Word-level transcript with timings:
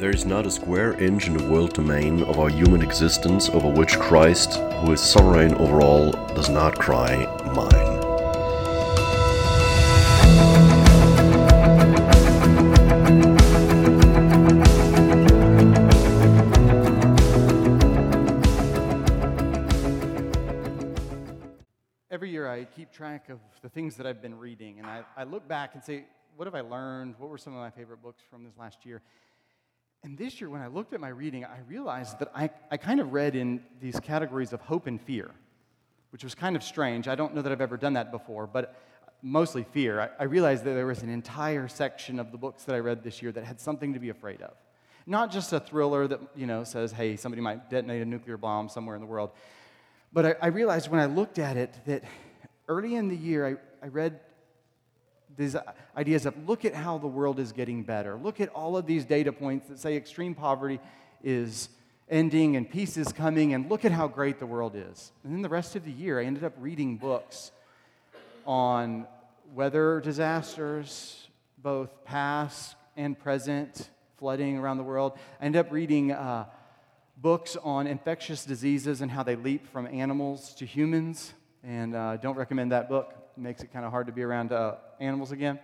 There 0.00 0.08
is 0.08 0.24
not 0.24 0.46
a 0.46 0.50
square 0.50 0.94
inch 0.94 1.26
in 1.26 1.36
the 1.36 1.44
world 1.44 1.74
domain 1.74 2.22
of 2.22 2.38
our 2.38 2.48
human 2.48 2.80
existence 2.80 3.50
over 3.50 3.68
which 3.68 3.98
Christ, 3.98 4.54
who 4.54 4.92
is 4.92 5.00
sovereign 5.02 5.54
over 5.56 5.82
all, 5.82 6.12
does 6.34 6.48
not 6.48 6.78
cry, 6.78 7.16
Mine. 7.54 7.98
Every 22.10 22.30
year 22.30 22.48
I 22.48 22.64
keep 22.64 22.90
track 22.90 23.28
of 23.28 23.38
the 23.60 23.68
things 23.68 23.98
that 23.98 24.06
I've 24.06 24.22
been 24.22 24.38
reading, 24.38 24.78
and 24.78 24.86
I, 24.86 25.02
I 25.14 25.24
look 25.24 25.46
back 25.46 25.74
and 25.74 25.84
say, 25.84 26.06
what 26.36 26.46
have 26.46 26.54
I 26.54 26.62
learned? 26.62 27.16
What 27.18 27.28
were 27.28 27.36
some 27.36 27.52
of 27.52 27.60
my 27.60 27.68
favorite 27.68 28.02
books 28.02 28.22
from 28.30 28.44
this 28.44 28.56
last 28.56 28.86
year? 28.86 29.02
And 30.02 30.16
this 30.16 30.40
year, 30.40 30.48
when 30.48 30.62
I 30.62 30.66
looked 30.66 30.94
at 30.94 31.00
my 31.00 31.08
reading, 31.08 31.44
I 31.44 31.58
realized 31.68 32.18
that 32.20 32.32
I, 32.34 32.48
I 32.70 32.78
kind 32.78 33.00
of 33.00 33.12
read 33.12 33.36
in 33.36 33.62
these 33.80 34.00
categories 34.00 34.52
of 34.52 34.60
hope 34.62 34.86
and 34.86 35.00
fear, 35.00 35.30
which 36.10 36.24
was 36.24 36.34
kind 36.34 36.56
of 36.56 36.62
strange. 36.62 37.06
I 37.06 37.14
don't 37.14 37.34
know 37.34 37.42
that 37.42 37.52
I've 37.52 37.60
ever 37.60 37.76
done 37.76 37.92
that 37.94 38.10
before, 38.10 38.46
but 38.46 38.80
mostly 39.22 39.62
fear. 39.62 40.00
I, 40.00 40.08
I 40.20 40.24
realized 40.24 40.64
that 40.64 40.72
there 40.72 40.86
was 40.86 41.02
an 41.02 41.10
entire 41.10 41.68
section 41.68 42.18
of 42.18 42.32
the 42.32 42.38
books 42.38 42.64
that 42.64 42.74
I 42.74 42.78
read 42.78 43.02
this 43.02 43.20
year 43.20 43.30
that 43.32 43.44
had 43.44 43.60
something 43.60 43.92
to 43.92 44.00
be 44.00 44.08
afraid 44.08 44.40
of. 44.40 44.54
Not 45.06 45.30
just 45.30 45.52
a 45.52 45.60
thriller 45.60 46.08
that, 46.08 46.20
you 46.34 46.46
know, 46.46 46.64
says, 46.64 46.92
hey, 46.92 47.16
somebody 47.16 47.42
might 47.42 47.68
detonate 47.68 48.00
a 48.00 48.06
nuclear 48.06 48.38
bomb 48.38 48.70
somewhere 48.70 48.96
in 48.96 49.02
the 49.02 49.06
world. 49.06 49.32
But 50.12 50.24
I, 50.24 50.34
I 50.42 50.46
realized 50.48 50.88
when 50.88 51.00
I 51.00 51.06
looked 51.06 51.38
at 51.38 51.58
it 51.58 51.74
that 51.84 52.04
early 52.68 52.94
in 52.94 53.08
the 53.08 53.16
year, 53.16 53.46
I, 53.46 53.84
I 53.84 53.88
read 53.88 54.20
these 55.36 55.56
ideas 55.96 56.26
of 56.26 56.48
look 56.48 56.64
at 56.64 56.74
how 56.74 56.98
the 56.98 57.06
world 57.06 57.38
is 57.38 57.52
getting 57.52 57.82
better. 57.82 58.16
Look 58.16 58.40
at 58.40 58.48
all 58.50 58.76
of 58.76 58.86
these 58.86 59.04
data 59.04 59.32
points 59.32 59.68
that 59.68 59.78
say 59.78 59.96
extreme 59.96 60.34
poverty 60.34 60.80
is 61.22 61.68
ending 62.08 62.56
and 62.56 62.68
peace 62.68 62.96
is 62.96 63.12
coming, 63.12 63.54
and 63.54 63.70
look 63.70 63.84
at 63.84 63.92
how 63.92 64.08
great 64.08 64.38
the 64.38 64.46
world 64.46 64.74
is. 64.74 65.12
And 65.24 65.32
then 65.32 65.42
the 65.42 65.48
rest 65.48 65.76
of 65.76 65.84
the 65.84 65.92
year, 65.92 66.20
I 66.20 66.24
ended 66.24 66.44
up 66.44 66.54
reading 66.58 66.96
books 66.96 67.52
on 68.44 69.06
weather 69.54 70.00
disasters, 70.00 71.28
both 71.58 72.04
past 72.04 72.74
and 72.96 73.18
present, 73.18 73.88
flooding 74.18 74.58
around 74.58 74.78
the 74.78 74.82
world. 74.82 75.18
I 75.40 75.46
ended 75.46 75.64
up 75.64 75.72
reading 75.72 76.12
uh, 76.12 76.46
books 77.16 77.56
on 77.62 77.86
infectious 77.86 78.44
diseases 78.44 79.00
and 79.00 79.10
how 79.10 79.22
they 79.22 79.36
leap 79.36 79.68
from 79.68 79.86
animals 79.86 80.54
to 80.56 80.66
humans, 80.66 81.32
and 81.62 81.94
uh, 81.94 82.16
don't 82.16 82.36
recommend 82.36 82.72
that 82.72 82.88
book 82.88 83.19
makes 83.36 83.62
it 83.62 83.72
kind 83.72 83.84
of 83.84 83.90
hard 83.90 84.06
to 84.06 84.12
be 84.12 84.22
around 84.22 84.52
uh, 84.52 84.76
animals 85.00 85.32
again. 85.32 85.58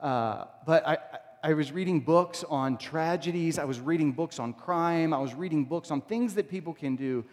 Uh, 0.00 0.44
but 0.66 0.86
I, 0.86 0.98
I 1.42 1.54
was 1.54 1.72
reading 1.72 2.00
books 2.00 2.44
on 2.48 2.78
tragedies, 2.78 3.58
I 3.58 3.64
was 3.64 3.80
reading 3.80 4.12
books 4.12 4.38
on 4.38 4.52
crime, 4.52 5.12
I 5.12 5.18
was 5.18 5.34
reading 5.34 5.64
books 5.64 5.90
on 5.90 6.00
things 6.00 6.34
that 6.34 6.48
people 6.48 6.74
can 6.74 6.96
do. 6.96 7.24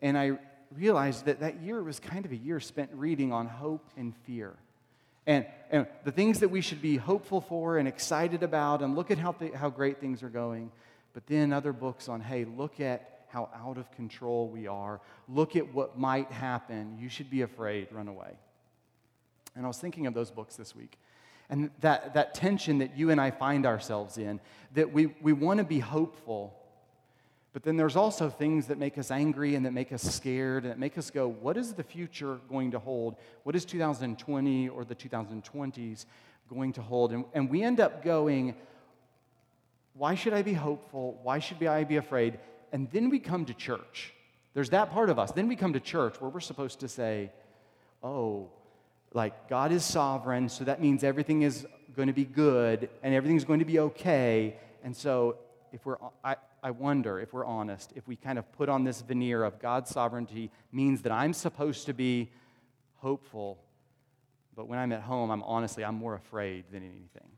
And 0.00 0.16
I 0.16 0.38
realized 0.74 1.26
that 1.26 1.40
that 1.40 1.60
year 1.60 1.82
was 1.82 2.00
kind 2.00 2.24
of 2.24 2.32
a 2.32 2.36
year 2.36 2.60
spent 2.60 2.90
reading 2.94 3.32
on 3.32 3.46
hope 3.46 3.88
and 3.96 4.14
fear. 4.24 4.54
And, 5.26 5.46
and 5.70 5.86
the 6.04 6.10
things 6.10 6.40
that 6.40 6.48
we 6.48 6.60
should 6.60 6.82
be 6.82 6.96
hopeful 6.96 7.40
for 7.40 7.78
and 7.78 7.86
excited 7.86 8.42
about, 8.42 8.82
and 8.82 8.96
look 8.96 9.10
at 9.10 9.18
how, 9.18 9.32
th- 9.32 9.52
how 9.52 9.70
great 9.70 10.00
things 10.00 10.22
are 10.22 10.28
going. 10.28 10.72
But 11.14 11.26
then 11.26 11.52
other 11.52 11.72
books 11.72 12.08
on, 12.08 12.20
hey, 12.20 12.44
look 12.44 12.80
at 12.80 13.26
how 13.28 13.48
out 13.54 13.78
of 13.78 13.90
control 13.92 14.48
we 14.48 14.66
are. 14.66 15.00
Look 15.28 15.56
at 15.56 15.72
what 15.72 15.98
might 15.98 16.30
happen. 16.30 16.98
You 16.98 17.08
should 17.08 17.30
be 17.30 17.42
afraid, 17.42 17.88
run 17.92 18.08
away. 18.08 18.36
And 19.54 19.64
I 19.64 19.68
was 19.68 19.78
thinking 19.78 20.06
of 20.06 20.14
those 20.14 20.30
books 20.30 20.56
this 20.56 20.74
week. 20.74 20.98
And 21.50 21.70
that, 21.80 22.14
that 22.14 22.34
tension 22.34 22.78
that 22.78 22.96
you 22.96 23.10
and 23.10 23.20
I 23.20 23.30
find 23.30 23.66
ourselves 23.66 24.16
in, 24.16 24.40
that 24.74 24.92
we, 24.92 25.06
we 25.20 25.32
want 25.32 25.58
to 25.58 25.64
be 25.64 25.80
hopeful, 25.80 26.54
but 27.52 27.62
then 27.62 27.76
there's 27.76 27.96
also 27.96 28.30
things 28.30 28.68
that 28.68 28.78
make 28.78 28.96
us 28.96 29.10
angry 29.10 29.54
and 29.54 29.66
that 29.66 29.72
make 29.72 29.92
us 29.92 30.02
scared 30.02 30.64
and 30.64 30.72
that 30.72 30.78
make 30.78 30.96
us 30.96 31.10
go, 31.10 31.28
what 31.28 31.58
is 31.58 31.74
the 31.74 31.82
future 31.82 32.38
going 32.48 32.70
to 32.70 32.78
hold? 32.78 33.16
What 33.42 33.54
is 33.54 33.66
2020 33.66 34.68
or 34.70 34.84
the 34.84 34.94
2020s 34.94 36.06
going 36.48 36.72
to 36.72 36.82
hold? 36.82 37.12
And, 37.12 37.26
and 37.34 37.50
we 37.50 37.62
end 37.62 37.80
up 37.80 38.02
going, 38.02 38.54
why 39.94 40.14
should 40.14 40.32
I 40.32 40.40
be 40.40 40.54
hopeful? 40.54 41.20
Why 41.22 41.38
should 41.38 41.62
I 41.62 41.84
be 41.84 41.96
afraid? 41.96 42.38
And 42.72 42.90
then 42.90 43.10
we 43.10 43.18
come 43.18 43.44
to 43.44 43.54
church. 43.54 44.14
There's 44.54 44.70
that 44.70 44.90
part 44.90 45.10
of 45.10 45.18
us. 45.18 45.32
Then 45.32 45.48
we 45.48 45.56
come 45.56 45.74
to 45.74 45.80
church 45.80 46.20
where 46.20 46.30
we're 46.30 46.40
supposed 46.40 46.80
to 46.80 46.88
say, 46.88 47.30
oh, 48.02 48.48
like 49.14 49.48
God 49.48 49.72
is 49.72 49.84
sovereign, 49.84 50.48
so 50.48 50.64
that 50.64 50.80
means 50.80 51.04
everything 51.04 51.42
is 51.42 51.66
going 51.94 52.08
to 52.08 52.14
be 52.14 52.24
good 52.24 52.88
and 53.02 53.14
everything's 53.14 53.44
going 53.44 53.58
to 53.58 53.64
be 53.64 53.78
okay. 53.78 54.56
And 54.82 54.96
so, 54.96 55.36
if 55.72 55.84
we're, 55.86 55.96
I, 56.24 56.36
I 56.62 56.70
wonder 56.70 57.18
if 57.18 57.32
we're 57.32 57.44
honest, 57.44 57.92
if 57.96 58.06
we 58.06 58.16
kind 58.16 58.38
of 58.38 58.50
put 58.52 58.68
on 58.68 58.84
this 58.84 59.00
veneer 59.00 59.42
of 59.42 59.58
God's 59.58 59.90
sovereignty 59.90 60.50
means 60.70 61.02
that 61.02 61.12
I'm 61.12 61.32
supposed 61.32 61.86
to 61.86 61.94
be 61.94 62.30
hopeful, 62.96 63.58
but 64.54 64.68
when 64.68 64.78
I'm 64.78 64.92
at 64.92 65.02
home, 65.02 65.30
I'm 65.30 65.42
honestly, 65.42 65.84
I'm 65.84 65.94
more 65.94 66.14
afraid 66.14 66.64
than 66.70 66.82
anything. 66.82 67.30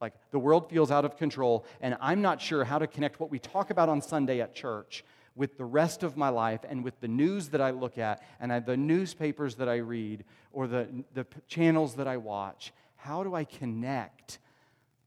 Like 0.00 0.14
the 0.30 0.38
world 0.38 0.70
feels 0.70 0.90
out 0.90 1.04
of 1.04 1.16
control, 1.16 1.66
and 1.80 1.96
I'm 2.00 2.22
not 2.22 2.40
sure 2.40 2.64
how 2.64 2.78
to 2.78 2.86
connect 2.86 3.18
what 3.18 3.30
we 3.30 3.38
talk 3.38 3.70
about 3.70 3.88
on 3.88 4.00
Sunday 4.00 4.40
at 4.40 4.54
church 4.54 5.04
with 5.36 5.58
the 5.58 5.64
rest 5.64 6.02
of 6.02 6.16
my 6.16 6.30
life 6.30 6.60
and 6.68 6.82
with 6.82 6.98
the 7.00 7.08
news 7.08 7.50
that 7.50 7.60
I 7.60 7.70
look 7.70 7.98
at 7.98 8.22
and 8.40 8.50
the 8.64 8.76
newspapers 8.76 9.56
that 9.56 9.68
I 9.68 9.76
read 9.76 10.24
or 10.50 10.66
the, 10.66 10.88
the 11.14 11.26
channels 11.46 11.94
that 11.96 12.08
I 12.08 12.16
watch? 12.16 12.72
How 12.96 13.22
do 13.22 13.34
I 13.34 13.44
connect 13.44 14.38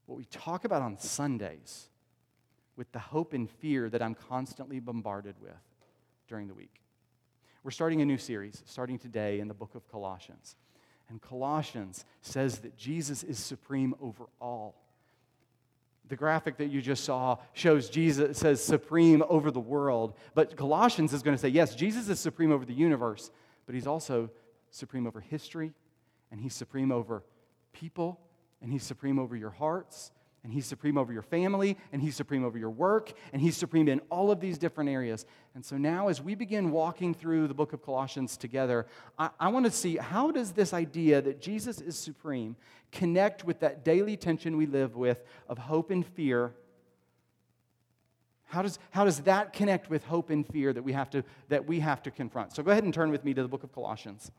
what 0.06 0.16
we 0.16 0.24
talk 0.26 0.64
about 0.64 0.82
on 0.82 0.96
Sundays 0.98 1.88
with 2.76 2.90
the 2.92 2.98
hope 2.98 3.34
and 3.34 3.50
fear 3.50 3.90
that 3.90 4.00
I'm 4.00 4.14
constantly 4.14 4.78
bombarded 4.78 5.34
with 5.42 5.52
during 6.28 6.46
the 6.46 6.54
week? 6.54 6.80
We're 7.62 7.72
starting 7.72 8.00
a 8.00 8.06
new 8.06 8.16
series, 8.16 8.62
starting 8.64 8.98
today 8.98 9.40
in 9.40 9.48
the 9.48 9.54
book 9.54 9.74
of 9.74 9.86
Colossians. 9.90 10.56
And 11.10 11.20
Colossians 11.20 12.04
says 12.22 12.60
that 12.60 12.76
Jesus 12.76 13.22
is 13.24 13.38
supreme 13.38 13.94
over 14.00 14.26
all. 14.40 14.76
The 16.10 16.16
graphic 16.16 16.56
that 16.56 16.66
you 16.66 16.82
just 16.82 17.04
saw 17.04 17.38
shows 17.52 17.88
Jesus 17.88 18.36
says 18.36 18.62
supreme 18.62 19.22
over 19.28 19.52
the 19.52 19.60
world. 19.60 20.14
But 20.34 20.56
Colossians 20.56 21.12
is 21.12 21.22
going 21.22 21.36
to 21.36 21.40
say, 21.40 21.48
yes, 21.48 21.76
Jesus 21.76 22.08
is 22.08 22.18
supreme 22.18 22.50
over 22.50 22.64
the 22.64 22.74
universe, 22.74 23.30
but 23.64 23.76
he's 23.76 23.86
also 23.86 24.28
supreme 24.70 25.06
over 25.06 25.20
history, 25.20 25.72
and 26.32 26.40
he's 26.40 26.52
supreme 26.52 26.90
over 26.90 27.22
people, 27.72 28.20
and 28.60 28.72
he's 28.72 28.82
supreme 28.82 29.20
over 29.20 29.36
your 29.36 29.50
hearts, 29.50 30.10
and 30.42 30.52
He's 30.52 30.66
supreme 30.66 30.96
over 30.96 31.12
your 31.12 31.22
family, 31.22 31.76
and 31.92 32.00
He's 32.00 32.16
supreme 32.16 32.44
over 32.44 32.56
your 32.56 32.70
work, 32.70 33.12
and 33.32 33.42
He's 33.42 33.56
supreme 33.56 33.88
in 33.88 34.00
all 34.10 34.30
of 34.30 34.40
these 34.40 34.58
different 34.58 34.88
areas. 34.90 35.26
And 35.54 35.64
so 35.64 35.76
now, 35.76 36.08
as 36.08 36.22
we 36.22 36.34
begin 36.34 36.70
walking 36.70 37.12
through 37.14 37.48
the 37.48 37.54
book 37.54 37.72
of 37.72 37.82
Colossians 37.82 38.36
together, 38.36 38.86
I, 39.18 39.30
I 39.38 39.48
want 39.48 39.66
to 39.66 39.70
see 39.72 39.96
how 39.96 40.30
does 40.30 40.52
this 40.52 40.72
idea 40.72 41.20
that 41.20 41.40
Jesus 41.40 41.80
is 41.80 41.98
supreme 41.98 42.56
connect 42.92 43.44
with 43.44 43.60
that 43.60 43.84
daily 43.84 44.16
tension 44.16 44.56
we 44.56 44.66
live 44.66 44.96
with 44.96 45.22
of 45.48 45.58
hope 45.58 45.90
and 45.90 46.06
fear. 46.06 46.52
How 48.46 48.62
does, 48.62 48.78
how 48.90 49.04
does 49.04 49.20
that 49.20 49.52
connect 49.52 49.90
with 49.90 50.04
hope 50.04 50.30
and 50.30 50.46
fear 50.46 50.72
that 50.72 50.82
we, 50.82 50.92
have 50.92 51.10
to, 51.10 51.22
that 51.48 51.66
we 51.66 51.80
have 51.80 52.02
to 52.02 52.10
confront? 52.10 52.52
So 52.54 52.62
go 52.62 52.72
ahead 52.72 52.82
and 52.82 52.92
turn 52.92 53.10
with 53.10 53.24
me 53.24 53.32
to 53.34 53.42
the 53.42 53.48
book 53.48 53.62
of 53.62 53.72
Colossians. 53.72 54.32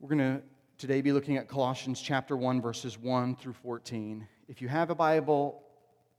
We're 0.00 0.14
going 0.14 0.36
to 0.36 0.42
today 0.76 1.00
be 1.00 1.10
looking 1.10 1.38
at 1.38 1.48
Colossians 1.48 2.00
chapter 2.00 2.36
1, 2.36 2.62
verses 2.62 2.96
1 2.96 3.34
through 3.34 3.54
14. 3.54 4.28
If 4.46 4.62
you 4.62 4.68
have 4.68 4.90
a 4.90 4.94
Bible, 4.94 5.60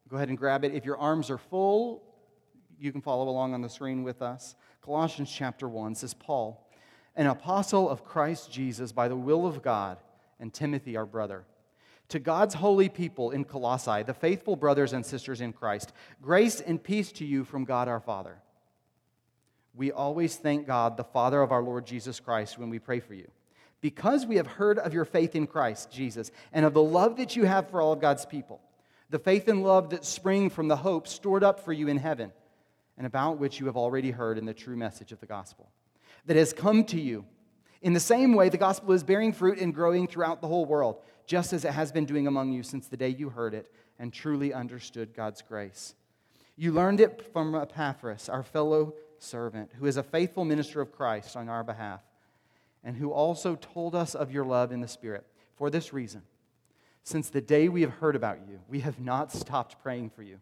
go 0.09 0.17
ahead 0.17 0.27
and 0.27 0.37
grab 0.37 0.65
it. 0.65 0.73
If 0.73 0.83
your 0.83 0.97
arms 0.97 1.29
are 1.29 1.37
full, 1.37 2.03
you 2.77 2.91
can 2.91 2.99
follow 2.99 3.29
along 3.29 3.53
on 3.53 3.61
the 3.61 3.69
screen 3.69 4.03
with 4.03 4.21
us. 4.21 4.55
Colossians 4.81 5.31
chapter 5.31 5.69
1 5.69 5.95
says, 5.95 6.13
Paul, 6.13 6.69
an 7.15 7.27
apostle 7.27 7.89
of 7.89 8.03
Christ 8.03 8.51
Jesus 8.51 8.91
by 8.91 9.07
the 9.07 9.15
will 9.15 9.47
of 9.47 9.61
God, 9.61 9.97
and 10.41 10.53
Timothy, 10.53 10.97
our 10.97 11.05
brother. 11.05 11.45
To 12.09 12.19
God's 12.19 12.55
holy 12.55 12.89
people 12.89 13.31
in 13.31 13.45
Colossae, 13.45 14.03
the 14.03 14.13
faithful 14.13 14.57
brothers 14.57 14.91
and 14.91 15.05
sisters 15.05 15.39
in 15.39 15.53
Christ, 15.53 15.93
grace 16.21 16.59
and 16.59 16.83
peace 16.83 17.13
to 17.13 17.25
you 17.25 17.45
from 17.45 17.63
God 17.63 17.87
our 17.87 18.01
Father. 18.01 18.39
We 19.73 19.93
always 19.93 20.35
thank 20.35 20.67
God, 20.67 20.97
the 20.97 21.05
Father 21.05 21.41
of 21.41 21.53
our 21.53 21.63
Lord 21.63 21.85
Jesus 21.85 22.19
Christ, 22.19 22.57
when 22.57 22.69
we 22.69 22.79
pray 22.79 22.99
for 22.99 23.13
you 23.13 23.31
because 23.81 24.25
we 24.25 24.35
have 24.35 24.47
heard 24.47 24.77
of 24.77 24.93
your 24.93 25.05
faith 25.05 25.35
in 25.35 25.47
Christ 25.47 25.91
Jesus 25.91 26.31
and 26.51 26.65
of 26.65 26.73
the 26.73 26.83
love 26.83 27.17
that 27.17 27.35
you 27.35 27.45
have 27.45 27.69
for 27.69 27.81
all 27.81 27.93
of 27.93 28.01
God's 28.01 28.25
people, 28.25 28.59
the 29.09 29.19
faith 29.19 29.47
and 29.47 29.63
love 29.63 29.89
that 29.91 30.05
spring 30.05 30.49
from 30.49 30.67
the 30.67 30.77
hope 30.77 31.07
stored 31.07 31.43
up 31.43 31.59
for 31.59 31.73
you 31.73 31.87
in 31.87 31.97
heaven, 31.97 32.31
and 32.97 33.07
about 33.07 33.39
which 33.39 33.59
you 33.59 33.65
have 33.67 33.77
already 33.77 34.11
heard 34.11 34.37
in 34.37 34.45
the 34.45 34.53
true 34.53 34.75
message 34.75 35.11
of 35.11 35.19
the 35.19 35.25
gospel, 35.25 35.69
that 36.25 36.37
has 36.37 36.53
come 36.53 36.83
to 36.85 36.99
you. 36.99 37.25
In 37.81 37.93
the 37.93 37.99
same 37.99 38.33
way, 38.33 38.49
the 38.49 38.57
gospel 38.57 38.91
is 38.91 39.03
bearing 39.03 39.31
fruit 39.31 39.57
and 39.57 39.73
growing 39.73 40.05
throughout 40.05 40.41
the 40.41 40.47
whole 40.47 40.65
world, 40.65 40.97
just 41.25 41.53
as 41.53 41.63
it 41.63 41.71
has 41.71 41.91
been 41.91 42.05
doing 42.05 42.27
among 42.27 42.51
you 42.51 42.61
since 42.61 42.87
the 42.87 42.97
day 42.97 43.09
you 43.09 43.29
heard 43.29 43.53
it 43.53 43.71
and 43.97 44.11
truly 44.11 44.53
understood 44.53 45.13
God's 45.13 45.41
grace. 45.41 45.95
You 46.57 46.73
learned 46.73 46.99
it 46.99 47.31
from 47.31 47.55
Epaphras, 47.55 48.27
our 48.27 48.43
fellow 48.43 48.93
servant, 49.17 49.71
who 49.79 49.85
is 49.85 49.95
a 49.95 50.03
faithful 50.03 50.43
minister 50.43 50.81
of 50.81 50.91
Christ 50.91 51.37
on 51.37 51.47
our 51.47 51.63
behalf 51.63 52.01
and 52.83 52.95
who 52.95 53.11
also 53.11 53.55
told 53.55 53.95
us 53.95 54.15
of 54.15 54.31
your 54.31 54.45
love 54.45 54.71
in 54.71 54.81
the 54.81 54.87
Spirit. 54.87 55.25
For 55.55 55.69
this 55.69 55.93
reason, 55.93 56.23
since 57.03 57.29
the 57.29 57.41
day 57.41 57.69
we 57.69 57.81
have 57.81 57.91
heard 57.91 58.15
about 58.15 58.39
you, 58.47 58.59
we 58.67 58.81
have 58.81 58.99
not 58.99 59.31
stopped 59.31 59.81
praying 59.81 60.11
for 60.11 60.23
you. 60.23 60.39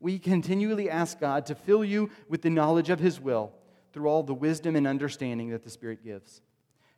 We 0.00 0.18
continually 0.18 0.90
ask 0.90 1.18
God 1.18 1.46
to 1.46 1.54
fill 1.54 1.84
you 1.84 2.10
with 2.28 2.42
the 2.42 2.50
knowledge 2.50 2.90
of 2.90 3.00
His 3.00 3.20
will 3.20 3.52
through 3.92 4.08
all 4.08 4.22
the 4.22 4.34
wisdom 4.34 4.76
and 4.76 4.86
understanding 4.86 5.50
that 5.50 5.64
the 5.64 5.70
Spirit 5.70 6.04
gives, 6.04 6.40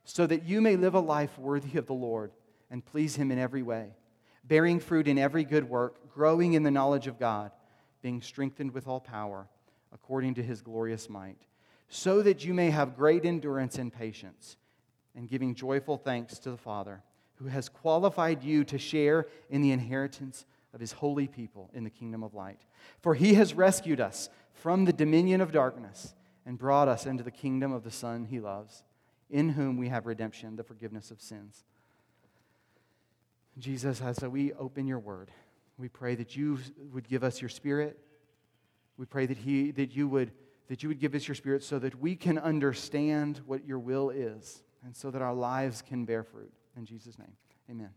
so 0.03 0.27
that 0.27 0.43
you 0.43 0.61
may 0.61 0.75
live 0.75 0.93
a 0.93 0.99
life 0.99 1.37
worthy 1.37 1.77
of 1.77 1.87
the 1.87 1.93
Lord 1.93 2.31
and 2.69 2.85
please 2.85 3.15
Him 3.15 3.31
in 3.31 3.39
every 3.39 3.63
way, 3.63 3.95
bearing 4.43 4.79
fruit 4.79 5.07
in 5.07 5.17
every 5.17 5.43
good 5.43 5.69
work, 5.69 6.13
growing 6.13 6.53
in 6.53 6.63
the 6.63 6.71
knowledge 6.71 7.07
of 7.07 7.19
God, 7.19 7.51
being 8.01 8.21
strengthened 8.21 8.73
with 8.73 8.87
all 8.87 8.99
power 8.99 9.47
according 9.93 10.35
to 10.35 10.43
His 10.43 10.61
glorious 10.61 11.09
might, 11.09 11.37
so 11.89 12.21
that 12.21 12.45
you 12.45 12.53
may 12.53 12.69
have 12.69 12.95
great 12.95 13.25
endurance 13.25 13.77
and 13.77 13.91
patience, 13.91 14.57
and 15.15 15.27
giving 15.27 15.55
joyful 15.55 15.97
thanks 15.97 16.39
to 16.39 16.51
the 16.51 16.57
Father 16.57 17.03
who 17.41 17.47
has 17.47 17.69
qualified 17.69 18.43
you 18.43 18.63
to 18.63 18.77
share 18.77 19.25
in 19.49 19.61
the 19.61 19.71
inheritance 19.71 20.45
of 20.73 20.79
his 20.79 20.91
holy 20.91 21.27
people 21.27 21.71
in 21.73 21.83
the 21.83 21.89
kingdom 21.89 22.23
of 22.23 22.35
light. 22.35 22.61
For 23.01 23.15
he 23.15 23.33
has 23.33 23.53
rescued 23.53 23.99
us 23.99 24.29
from 24.53 24.85
the 24.85 24.93
dominion 24.93 25.41
of 25.41 25.51
darkness 25.51 26.13
and 26.45 26.57
brought 26.57 26.87
us 26.87 27.05
into 27.05 27.23
the 27.23 27.31
kingdom 27.31 27.71
of 27.71 27.83
the 27.83 27.91
Son 27.91 28.25
he 28.25 28.39
loves, 28.39 28.83
in 29.29 29.49
whom 29.49 29.77
we 29.77 29.89
have 29.89 30.05
redemption, 30.05 30.55
the 30.55 30.63
forgiveness 30.63 31.09
of 31.09 31.19
sins. 31.19 31.63
Jesus, 33.57 34.01
as 34.01 34.19
we 34.19 34.53
open 34.53 34.85
your 34.85 34.99
word, 34.99 35.31
we 35.77 35.89
pray 35.89 36.13
that 36.15 36.35
you 36.35 36.59
would 36.93 37.07
give 37.07 37.23
us 37.23 37.41
your 37.41 37.49
spirit. 37.49 37.99
We 38.97 39.05
pray 39.07 39.25
that, 39.25 39.37
he, 39.37 39.71
that, 39.71 39.95
you 39.95 40.07
would, 40.07 40.31
that 40.67 40.83
you 40.83 40.89
would 40.89 40.99
give 40.99 41.15
us 41.15 41.27
your 41.27 41.35
spirit 41.35 41.63
so 41.63 41.79
that 41.79 41.99
we 41.99 42.15
can 42.15 42.37
understand 42.37 43.41
what 43.47 43.65
your 43.65 43.79
will 43.79 44.11
is 44.11 44.61
and 44.83 44.95
so 44.95 45.11
that 45.11 45.21
our 45.21 45.33
lives 45.33 45.81
can 45.81 46.05
bear 46.05 46.23
fruit. 46.23 46.51
In 46.75 46.85
Jesus' 46.85 47.17
name, 47.19 47.33
amen. 47.69 47.89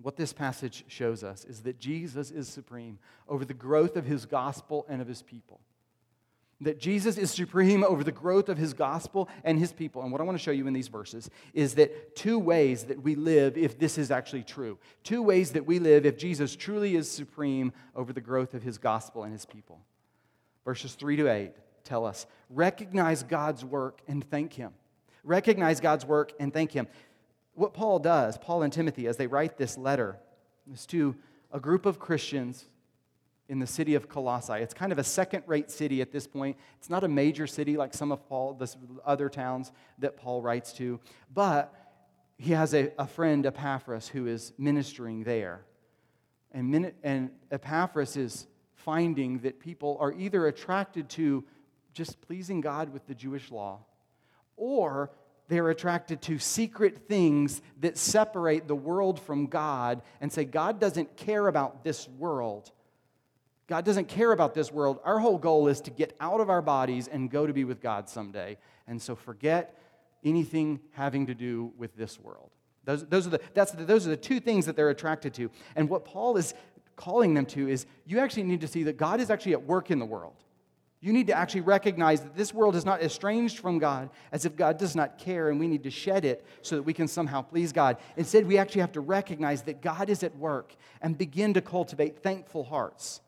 What 0.00 0.16
this 0.16 0.32
passage 0.32 0.84
shows 0.86 1.24
us 1.24 1.44
is 1.44 1.62
that 1.62 1.80
Jesus 1.80 2.30
is 2.30 2.48
supreme 2.48 2.98
over 3.28 3.44
the 3.44 3.54
growth 3.54 3.96
of 3.96 4.06
his 4.06 4.26
gospel 4.26 4.86
and 4.88 5.02
of 5.02 5.08
his 5.08 5.22
people. 5.22 5.60
That 6.60 6.80
Jesus 6.80 7.18
is 7.18 7.30
supreme 7.30 7.84
over 7.84 8.02
the 8.02 8.12
growth 8.12 8.48
of 8.48 8.58
his 8.58 8.74
gospel 8.74 9.28
and 9.44 9.58
his 9.58 9.72
people. 9.72 10.02
And 10.02 10.10
what 10.10 10.20
I 10.20 10.24
want 10.24 10.36
to 10.36 10.42
show 10.42 10.50
you 10.50 10.66
in 10.66 10.72
these 10.72 10.88
verses 10.88 11.30
is 11.52 11.74
that 11.74 12.16
two 12.16 12.38
ways 12.38 12.84
that 12.84 13.02
we 13.02 13.14
live 13.14 13.56
if 13.56 13.78
this 13.78 13.96
is 13.96 14.10
actually 14.10 14.42
true. 14.42 14.78
Two 15.04 15.22
ways 15.22 15.52
that 15.52 15.66
we 15.66 15.78
live 15.78 16.04
if 16.04 16.16
Jesus 16.16 16.56
truly 16.56 16.96
is 16.96 17.10
supreme 17.10 17.72
over 17.94 18.12
the 18.12 18.20
growth 18.20 18.54
of 18.54 18.62
his 18.62 18.78
gospel 18.78 19.22
and 19.22 19.32
his 19.32 19.46
people. 19.46 19.80
Verses 20.64 20.94
3 20.94 21.16
to 21.16 21.28
8 21.28 21.52
tell 21.84 22.04
us 22.04 22.26
recognize 22.50 23.22
God's 23.22 23.64
work 23.64 24.00
and 24.06 24.28
thank 24.28 24.52
him 24.52 24.72
recognize 25.28 25.80
God's 25.80 26.04
work, 26.04 26.32
and 26.40 26.52
thank 26.52 26.72
Him. 26.72 26.88
What 27.54 27.74
Paul 27.74 27.98
does, 27.98 28.38
Paul 28.38 28.62
and 28.62 28.72
Timothy, 28.72 29.06
as 29.06 29.16
they 29.16 29.26
write 29.26 29.56
this 29.56 29.76
letter, 29.76 30.16
is 30.72 30.86
to 30.86 31.14
a 31.52 31.60
group 31.60 31.86
of 31.86 31.98
Christians 31.98 32.64
in 33.48 33.58
the 33.58 33.66
city 33.66 33.94
of 33.94 34.08
Colossae. 34.08 34.54
It's 34.54 34.74
kind 34.74 34.92
of 34.92 34.98
a 34.98 35.04
second 35.04 35.44
rate 35.46 35.70
city 35.70 36.02
at 36.02 36.12
this 36.12 36.26
point. 36.26 36.56
It's 36.78 36.90
not 36.90 37.04
a 37.04 37.08
major 37.08 37.46
city 37.46 37.76
like 37.76 37.94
some 37.94 38.12
of 38.12 38.26
Paul, 38.28 38.54
the 38.54 38.74
other 39.04 39.28
towns 39.28 39.72
that 39.98 40.16
Paul 40.16 40.42
writes 40.42 40.72
to, 40.74 41.00
but 41.32 41.74
he 42.36 42.52
has 42.52 42.74
a, 42.74 42.92
a 42.98 43.06
friend, 43.06 43.44
Epaphras, 43.44 44.08
who 44.08 44.26
is 44.26 44.52
ministering 44.58 45.24
there. 45.24 45.62
And, 46.52 46.92
and 47.02 47.30
Epaphras 47.50 48.16
is 48.16 48.46
finding 48.74 49.40
that 49.40 49.60
people 49.60 49.96
are 50.00 50.12
either 50.12 50.46
attracted 50.46 51.08
to 51.10 51.44
just 51.92 52.20
pleasing 52.20 52.60
God 52.60 52.92
with 52.92 53.06
the 53.06 53.14
Jewish 53.14 53.50
law 53.50 53.80
or 54.58 55.10
they're 55.48 55.70
attracted 55.70 56.20
to 56.22 56.38
secret 56.38 57.08
things 57.08 57.62
that 57.80 57.96
separate 57.96 58.68
the 58.68 58.76
world 58.76 59.18
from 59.18 59.46
God 59.46 60.02
and 60.20 60.30
say, 60.30 60.44
God 60.44 60.78
doesn't 60.78 61.16
care 61.16 61.48
about 61.48 61.82
this 61.84 62.06
world. 62.06 62.70
God 63.66 63.84
doesn't 63.84 64.08
care 64.08 64.32
about 64.32 64.54
this 64.54 64.70
world. 64.70 64.98
Our 65.04 65.18
whole 65.18 65.38
goal 65.38 65.68
is 65.68 65.80
to 65.82 65.90
get 65.90 66.14
out 66.20 66.40
of 66.40 66.50
our 66.50 66.62
bodies 66.62 67.08
and 67.08 67.30
go 67.30 67.46
to 67.46 67.52
be 67.52 67.64
with 67.64 67.80
God 67.80 68.08
someday. 68.08 68.58
And 68.86 69.00
so 69.00 69.14
forget 69.14 69.78
anything 70.24 70.80
having 70.92 71.26
to 71.26 71.34
do 71.34 71.72
with 71.78 71.96
this 71.96 72.18
world. 72.18 72.50
Those, 72.84 73.06
those, 73.06 73.26
are 73.26 73.30
the, 73.30 73.40
that's 73.54 73.72
the, 73.72 73.84
those 73.84 74.06
are 74.06 74.10
the 74.10 74.16
two 74.16 74.40
things 74.40 74.66
that 74.66 74.76
they're 74.76 74.90
attracted 74.90 75.34
to. 75.34 75.50
And 75.76 75.88
what 75.88 76.04
Paul 76.04 76.36
is 76.36 76.54
calling 76.96 77.34
them 77.34 77.46
to 77.46 77.68
is 77.68 77.86
you 78.06 78.18
actually 78.18 78.44
need 78.44 78.62
to 78.62 78.68
see 78.68 78.82
that 78.84 78.96
God 78.96 79.20
is 79.20 79.30
actually 79.30 79.52
at 79.52 79.62
work 79.62 79.90
in 79.90 79.98
the 79.98 80.06
world. 80.06 80.36
You 81.00 81.12
need 81.12 81.28
to 81.28 81.34
actually 81.34 81.60
recognize 81.60 82.22
that 82.22 82.36
this 82.36 82.52
world 82.52 82.74
is 82.74 82.84
not 82.84 83.02
estranged 83.02 83.58
from 83.60 83.78
God 83.78 84.10
as 84.32 84.44
if 84.44 84.56
God 84.56 84.78
does 84.78 84.96
not 84.96 85.16
care 85.16 85.48
and 85.48 85.60
we 85.60 85.68
need 85.68 85.84
to 85.84 85.90
shed 85.90 86.24
it 86.24 86.44
so 86.62 86.74
that 86.74 86.82
we 86.82 86.92
can 86.92 87.06
somehow 87.06 87.40
please 87.40 87.72
God. 87.72 87.98
Instead, 88.16 88.46
we 88.46 88.58
actually 88.58 88.80
have 88.80 88.92
to 88.92 89.00
recognize 89.00 89.62
that 89.62 89.80
God 89.80 90.10
is 90.10 90.24
at 90.24 90.36
work 90.36 90.74
and 91.00 91.16
begin 91.16 91.54
to 91.54 91.60
cultivate 91.60 92.18
thankful 92.18 92.64
hearts. 92.64 93.20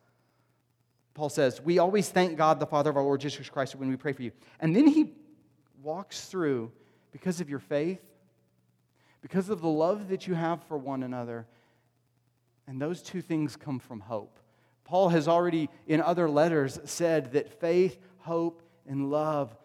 Paul 1.15 1.29
says, 1.29 1.61
We 1.61 1.79
always 1.79 2.09
thank 2.09 2.37
God, 2.37 2.59
the 2.59 2.67
Father 2.67 2.91
of 2.91 2.97
our 2.97 3.05
Lord 3.05 3.21
Jesus 3.21 3.49
Christ, 3.49 3.77
when 3.77 3.89
we 3.89 3.97
pray 3.97 4.13
for 4.13 4.23
you. 4.23 4.33
And 4.59 4.75
then 4.75 4.87
he 4.87 5.13
walks 5.83 6.27
through, 6.27 6.73
because 7.13 7.41
of 7.41 7.49
your 7.49 7.59
faith, 7.59 8.01
because 9.23 9.49
of 9.49 9.61
the 9.61 9.69
love 9.69 10.09
that 10.09 10.27
you 10.27 10.35
have 10.35 10.63
for 10.65 10.79
one 10.79 11.03
another, 11.03 11.47
and 12.67 12.81
those 12.81 13.03
two 13.03 13.21
things 13.21 13.57
come 13.57 13.79
from 13.79 14.01
hope. 14.01 14.39
Paul 14.91 15.11
has 15.11 15.29
already, 15.29 15.71
in 15.87 16.01
other 16.01 16.29
letters, 16.29 16.81
said 16.85 17.31
that 17.35 17.61
faith, 17.61 17.97
hope, 18.19 18.61
and 18.89 19.09
love 19.09 19.57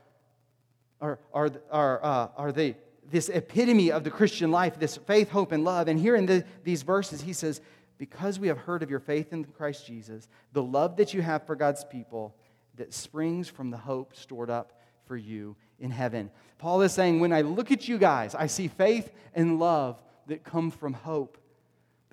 are, 1.02 1.18
are, 1.34 1.50
are, 1.72 2.06
uh, 2.06 2.28
are 2.38 2.52
the, 2.52 2.76
this 3.10 3.30
epitome 3.30 3.92
of 3.92 4.04
the 4.04 4.12
Christian 4.12 4.52
life, 4.52 4.78
this 4.78 4.98
faith, 4.98 5.32
hope, 5.32 5.52
and 5.52 5.64
love. 5.64 5.88
And 5.88 6.00
here 6.00 6.16
in 6.16 6.28
the, 6.28 6.46
these 6.64 6.84
verses, 6.84 7.22
he 7.22 7.34
says, 7.34 7.60
Because 7.98 8.38
we 8.40 8.50
have 8.50 8.60
heard 8.60 8.84
of 8.84 8.92
your 8.92 9.00
faith 9.00 9.34
in 9.34 9.46
Christ 9.46 9.88
Jesus, 9.88 10.28
the 10.54 10.62
love 10.62 10.96
that 10.98 11.12
you 11.12 11.24
have 11.24 11.48
for 11.48 11.56
God's 11.56 11.84
people 11.84 12.36
that 12.76 12.94
springs 12.94 13.50
from 13.50 13.72
the 13.72 13.78
hope 13.78 14.16
stored 14.16 14.52
up 14.52 14.80
for 15.08 15.18
you 15.18 15.56
in 15.80 15.90
heaven. 15.90 16.30
Paul 16.60 16.84
is 16.84 16.94
saying, 16.94 17.20
When 17.20 17.34
I 17.34 17.42
look 17.42 17.72
at 17.72 17.88
you 17.88 17.98
guys, 17.98 18.36
I 18.36 18.46
see 18.46 18.68
faith 18.68 19.12
and 19.34 19.58
love 19.58 20.00
that 20.28 20.44
come 20.44 20.70
from 20.70 20.94
hope. 20.94 21.40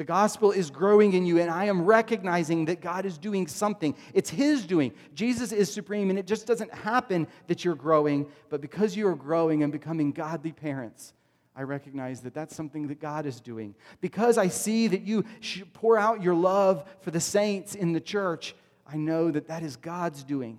The 0.02 0.06
gospel 0.06 0.50
is 0.50 0.68
growing 0.68 1.12
in 1.12 1.24
you, 1.24 1.38
and 1.38 1.48
I 1.48 1.66
am 1.66 1.84
recognizing 1.84 2.64
that 2.64 2.80
God 2.80 3.06
is 3.06 3.18
doing 3.18 3.46
something. 3.46 3.94
It's 4.12 4.30
His 4.30 4.66
doing. 4.66 4.92
Jesus 5.14 5.52
is 5.52 5.72
supreme, 5.72 6.10
and 6.10 6.18
it 6.18 6.26
just 6.26 6.44
doesn't 6.44 6.74
happen 6.74 7.28
that 7.46 7.64
you're 7.64 7.76
growing, 7.76 8.26
but 8.48 8.60
because 8.60 8.96
you 8.96 9.06
are 9.06 9.14
growing 9.14 9.62
and 9.62 9.70
becoming 9.70 10.10
godly 10.10 10.50
parents, 10.50 11.12
I 11.54 11.62
recognize 11.62 12.20
that 12.22 12.34
that's 12.34 12.56
something 12.56 12.88
that 12.88 13.00
God 13.00 13.26
is 13.26 13.40
doing. 13.40 13.76
Because 14.00 14.38
I 14.38 14.48
see 14.48 14.88
that 14.88 15.02
you 15.02 15.24
pour 15.72 15.96
out 15.96 16.20
your 16.20 16.34
love 16.34 16.84
for 17.02 17.12
the 17.12 17.20
saints 17.20 17.76
in 17.76 17.92
the 17.92 18.00
church, 18.00 18.56
I 18.84 18.96
know 18.96 19.30
that 19.30 19.46
that 19.46 19.62
is 19.62 19.76
God's 19.76 20.24
doing. 20.24 20.58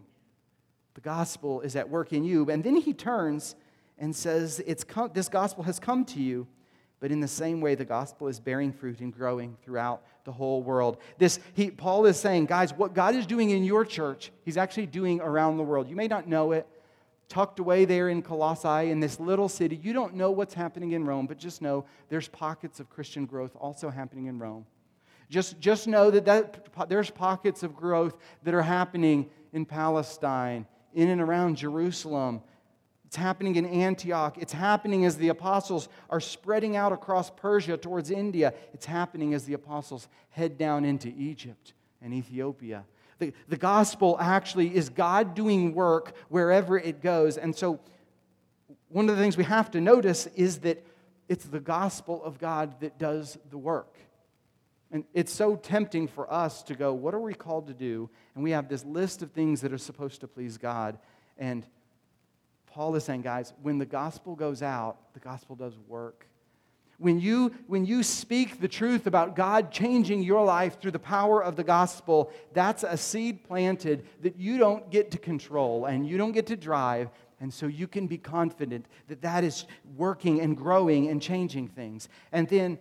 The 0.94 1.02
gospel 1.02 1.60
is 1.60 1.76
at 1.76 1.90
work 1.90 2.14
in 2.14 2.24
you. 2.24 2.50
And 2.50 2.64
then 2.64 2.78
he 2.78 2.94
turns 2.94 3.58
and 3.98 4.16
says, 4.16 4.64
it's 4.66 4.86
come, 4.86 5.12
This 5.14 5.28
gospel 5.28 5.66
has 5.66 5.82
come 5.82 6.06
to 6.06 6.22
you 6.22 6.48
but 7.04 7.12
in 7.12 7.20
the 7.20 7.28
same 7.28 7.60
way, 7.60 7.76
the 7.76 7.84
gospel 7.84 8.30
is 8.30 8.40
bearing 8.40 8.72
fruit 8.72 9.02
and 9.02 9.14
growing 9.14 9.58
throughout 9.62 10.04
the 10.24 10.32
whole 10.32 10.64
world. 10.64 11.00
This, 11.18 11.38
he, 11.54 11.70
Paul 11.70 12.06
is 12.06 12.18
saying, 12.18 12.46
guys, 12.46 12.74
what 12.74 12.94
God 12.94 13.14
is 13.14 13.26
doing 13.26 13.50
in 13.50 13.66
your 13.66 13.84
church, 13.84 14.32
he's 14.46 14.56
actually 14.56 14.86
doing 14.86 15.20
around 15.20 15.58
the 15.58 15.64
world. 15.64 15.90
You 15.90 15.98
may 15.98 16.08
not 16.08 16.30
know 16.30 16.54
it. 16.54 16.66
Tucked 17.28 17.60
away 17.60 17.84
there 17.84 18.08
in 18.08 18.22
Colossae, 18.22 18.90
in 18.90 19.02
this 19.02 19.20
little 19.20 19.50
city, 19.50 19.78
you 19.84 19.92
don't 19.92 20.16
know 20.16 20.32
what's 20.32 20.54
happening 20.54 20.94
in 20.94 21.04
Rome, 21.04 21.28
but 21.28 21.38
just 21.38 21.62
know 21.62 21.84
there's 22.08 22.30
pockets 22.30 22.80
of 22.80 22.90
Christian 22.90 23.26
growth 23.26 23.52
also 23.60 23.90
happening 23.90 24.28
in 24.28 24.40
Rome. 24.40 24.66
Just, 25.30 25.60
just 25.60 25.90
know 25.90 26.10
that, 26.10 26.24
that 26.24 26.88
there's 26.88 27.10
pockets 27.10 27.64
of 27.64 27.76
growth 27.76 28.16
that 28.44 28.54
are 28.54 28.62
happening 28.62 29.30
in 29.52 29.66
Palestine, 29.66 30.66
in 30.94 31.10
and 31.10 31.20
around 31.20 31.58
Jerusalem, 31.58 32.42
it's 33.14 33.20
happening 33.20 33.58
in 33.58 33.68
Antioch. 33.68 34.40
It's 34.40 34.54
happening 34.54 35.06
as 35.06 35.18
the 35.18 35.28
apostles 35.28 35.88
are 36.10 36.20
spreading 36.20 36.76
out 36.76 36.92
across 36.92 37.30
Persia 37.30 37.78
towards 37.78 38.10
India. 38.10 38.56
It's 38.74 38.88
happening 38.88 39.36
as 39.36 39.46
the 39.46 39.54
apostles 39.54 40.08
head 40.32 40.58
down 40.58 40.84
into 40.84 41.10
Egypt 41.10 41.74
and 42.02 42.12
Ethiopia. 42.12 42.86
The, 43.20 43.32
the 43.48 43.56
gospel 43.56 44.18
actually 44.20 44.76
is 44.76 44.90
God 44.90 45.36
doing 45.36 45.76
work 45.76 46.16
wherever 46.30 46.76
it 46.76 47.04
goes. 47.04 47.38
And 47.38 47.56
so, 47.56 47.80
one 48.90 49.08
of 49.08 49.16
the 49.16 49.22
things 49.22 49.38
we 49.38 49.44
have 49.44 49.70
to 49.72 49.80
notice 49.80 50.26
is 50.36 50.62
that 50.62 50.84
it's 51.30 51.46
the 51.46 51.60
gospel 51.60 52.24
of 52.24 52.40
God 52.40 52.80
that 52.80 52.98
does 52.98 53.38
the 53.52 53.60
work. 53.60 53.96
And 54.90 55.04
it's 55.14 55.32
so 55.32 55.56
tempting 55.56 56.08
for 56.08 56.34
us 56.34 56.64
to 56.64 56.74
go, 56.74 56.96
What 56.96 57.14
are 57.14 57.22
we 57.22 57.36
called 57.36 57.68
to 57.68 57.76
do? 57.76 58.10
And 58.34 58.44
we 58.44 58.50
have 58.50 58.70
this 58.70 58.84
list 58.84 59.22
of 59.22 59.34
things 59.34 59.62
that 59.62 59.72
are 59.72 59.78
supposed 59.78 60.22
to 60.22 60.28
please 60.28 60.58
God. 60.58 60.98
And 61.38 61.68
Paul 62.74 62.96
is 62.96 63.04
saying, 63.04 63.22
guys, 63.22 63.54
when 63.62 63.78
the 63.78 63.86
gospel 63.86 64.36
goes 64.36 64.64
out, 64.64 64.98
the 65.14 65.20
gospel 65.20 65.56
does 65.56 65.78
work. 65.88 66.28
When 66.98 67.20
you, 67.20 67.54
when 67.68 67.86
you 67.86 68.02
speak 68.02 68.60
the 68.60 68.68
truth 68.68 69.06
about 69.06 69.36
God 69.36 69.72
changing 69.72 70.24
your 70.24 70.44
life 70.44 70.82
through 70.82 70.92
the 70.92 70.98
power 70.98 71.44
of 71.44 71.56
the 71.56 71.64
gospel, 71.64 72.32
that's 72.54 72.82
a 72.84 72.98
seed 72.98 73.44
planted 73.44 74.08
that 74.22 74.38
you 74.38 74.58
don't 74.58 74.90
get 74.90 75.12
to 75.12 75.20
control 75.20 75.86
and 75.86 76.08
you 76.08 76.18
don't 76.18 76.32
get 76.32 76.48
to 76.48 76.56
drive, 76.56 77.10
And 77.44 77.54
so 77.54 77.68
you 77.68 77.90
can 77.90 78.08
be 78.08 78.18
confident 78.18 78.86
that 79.10 79.22
that 79.24 79.44
is 79.44 79.66
working 79.98 80.40
and 80.40 80.56
growing 80.56 81.10
and 81.10 81.22
changing 81.22 81.68
things. 81.68 82.08
And 82.32 82.48
then, 82.48 82.80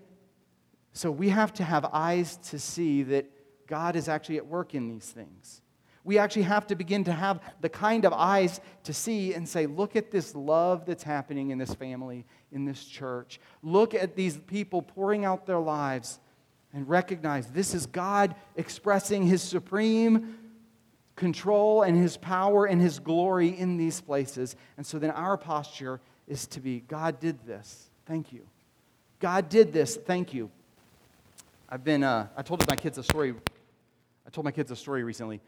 so 0.92 1.10
we 1.10 1.30
have 1.30 1.52
to 1.54 1.64
have 1.64 1.84
eyes 1.92 2.36
to 2.50 2.60
see 2.60 3.02
that 3.02 3.28
God 3.66 3.96
is 3.96 4.08
actually 4.08 4.36
at 4.36 4.46
work 4.46 4.76
in 4.76 4.88
these 4.88 5.10
things. 5.10 5.61
We 6.04 6.18
actually 6.18 6.42
have 6.42 6.66
to 6.66 6.74
begin 6.74 7.04
to 7.04 7.12
have 7.12 7.40
the 7.60 7.68
kind 7.68 8.04
of 8.04 8.12
eyes 8.12 8.60
to 8.84 8.92
see 8.92 9.34
and 9.34 9.48
say, 9.48 9.66
look 9.66 9.94
at 9.94 10.10
this 10.10 10.34
love 10.34 10.84
that's 10.84 11.04
happening 11.04 11.50
in 11.50 11.58
this 11.58 11.74
family, 11.74 12.24
in 12.50 12.64
this 12.64 12.84
church. 12.84 13.40
Look 13.62 13.94
at 13.94 14.16
these 14.16 14.36
people 14.36 14.82
pouring 14.82 15.24
out 15.24 15.46
their 15.46 15.60
lives 15.60 16.18
and 16.72 16.88
recognize 16.88 17.46
this 17.48 17.72
is 17.72 17.86
God 17.86 18.34
expressing 18.56 19.26
his 19.26 19.42
supreme 19.42 20.38
control 21.14 21.82
and 21.82 21.96
his 21.96 22.16
power 22.16 22.66
and 22.66 22.80
his 22.80 22.98
glory 22.98 23.56
in 23.56 23.76
these 23.76 24.00
places. 24.00 24.56
And 24.76 24.84
so 24.84 24.98
then 24.98 25.10
our 25.10 25.36
posture 25.36 26.00
is 26.26 26.46
to 26.48 26.60
be 26.60 26.80
God 26.80 27.20
did 27.20 27.46
this. 27.46 27.90
Thank 28.06 28.32
you. 28.32 28.46
God 29.20 29.48
did 29.48 29.72
this. 29.72 29.94
Thank 29.94 30.34
you. 30.34 30.50
I've 31.68 31.84
been, 31.84 32.02
uh, 32.02 32.26
I 32.36 32.42
told 32.42 32.68
my 32.68 32.74
kids 32.74 32.98
a 32.98 33.04
story. 33.04 33.34
I 34.26 34.30
told 34.30 34.44
my 34.44 34.50
kids 34.50 34.70
a 34.72 34.76
story 34.76 35.04
recently 35.04 35.40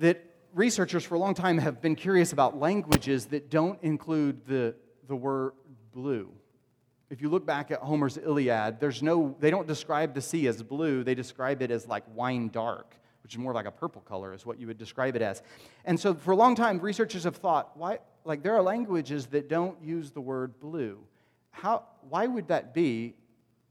that 0.00 0.24
researchers 0.54 1.04
for 1.04 1.14
a 1.14 1.18
long 1.18 1.34
time 1.34 1.58
have 1.58 1.80
been 1.80 1.94
curious 1.94 2.32
about 2.32 2.58
languages 2.58 3.26
that 3.26 3.50
don't 3.50 3.78
include 3.82 4.46
the, 4.46 4.74
the 5.06 5.14
word 5.14 5.52
blue. 5.92 6.30
If 7.10 7.20
you 7.20 7.28
look 7.28 7.44
back 7.44 7.70
at 7.70 7.80
Homer's 7.80 8.16
Iliad, 8.16 8.80
there's 8.80 9.02
no, 9.02 9.36
they 9.40 9.50
don't 9.50 9.66
describe 9.66 10.14
the 10.14 10.20
sea 10.20 10.46
as 10.46 10.62
blue, 10.62 11.04
they 11.04 11.14
describe 11.14 11.60
it 11.60 11.70
as 11.70 11.86
like 11.86 12.04
wine 12.14 12.48
dark, 12.48 12.94
which 13.22 13.34
is 13.34 13.38
more 13.38 13.52
like 13.52 13.66
a 13.66 13.70
purple 13.70 14.00
color, 14.02 14.32
is 14.32 14.46
what 14.46 14.58
you 14.58 14.66
would 14.66 14.78
describe 14.78 15.16
it 15.16 15.22
as. 15.22 15.42
And 15.84 15.98
so 16.00 16.14
for 16.14 16.30
a 16.30 16.36
long 16.36 16.54
time, 16.54 16.78
researchers 16.80 17.24
have 17.24 17.36
thought, 17.36 17.76
why, 17.76 17.98
like 18.24 18.42
there 18.42 18.54
are 18.56 18.62
languages 18.62 19.26
that 19.26 19.48
don't 19.48 19.80
use 19.82 20.12
the 20.12 20.20
word 20.20 20.58
blue. 20.60 20.98
How, 21.50 21.84
why 22.08 22.26
would 22.26 22.48
that 22.48 22.72
be? 22.72 23.14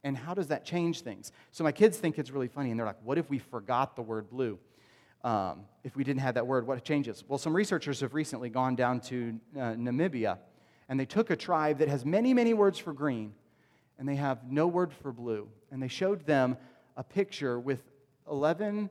And 0.03 0.15
how 0.15 0.33
does 0.33 0.48
that 0.48 0.63
change 0.63 1.01
things? 1.01 1.31
So 1.51 1.63
my 1.63 1.71
kids 1.71 1.98
think 1.98 2.19
it's 2.19 2.29
really 2.29 2.48
funny, 2.48 2.69
and 2.71 2.79
they're 2.79 2.88
like, 2.88 3.03
what 3.03 3.17
if 3.17 3.29
we 3.29 3.39
forgot 3.39 3.95
the 3.95 4.01
word 4.01 4.29
blue? 4.29 4.59
Um, 5.24 5.66
if 5.84 5.96
we 5.96 6.04
didn't 6.04 6.22
have 6.22 6.36
that 6.36 6.48
word, 6.48 6.66
what 6.66 6.84
changes? 6.84 7.24
Well, 7.28 7.38
some 7.38 7.56
researchers 7.56 8.00
have 8.02 8.14
recently 8.14 8.50
gone 8.50 8.76
down 8.76 9.02
to 9.02 9.40
uh, 9.56 9.60
Namibia 9.74 10.38
and 10.90 11.00
they 11.00 11.06
took 11.06 11.30
a 11.30 11.36
tribe 11.36 11.78
that 11.78 11.88
has 11.88 12.04
many, 12.04 12.34
many 12.34 12.56
words 12.56 12.80
for 12.80 12.92
green, 12.92 13.34
and 14.00 14.10
they 14.10 14.16
have 14.16 14.52
no 14.52 14.66
word 14.66 14.92
for 14.92 15.14
blue. 15.14 15.48
And 15.72 15.82
they 15.82 15.88
showed 15.88 16.26
them 16.26 16.58
a 16.98 17.04
picture 17.04 17.60
with 17.60 17.84
11 18.30 18.90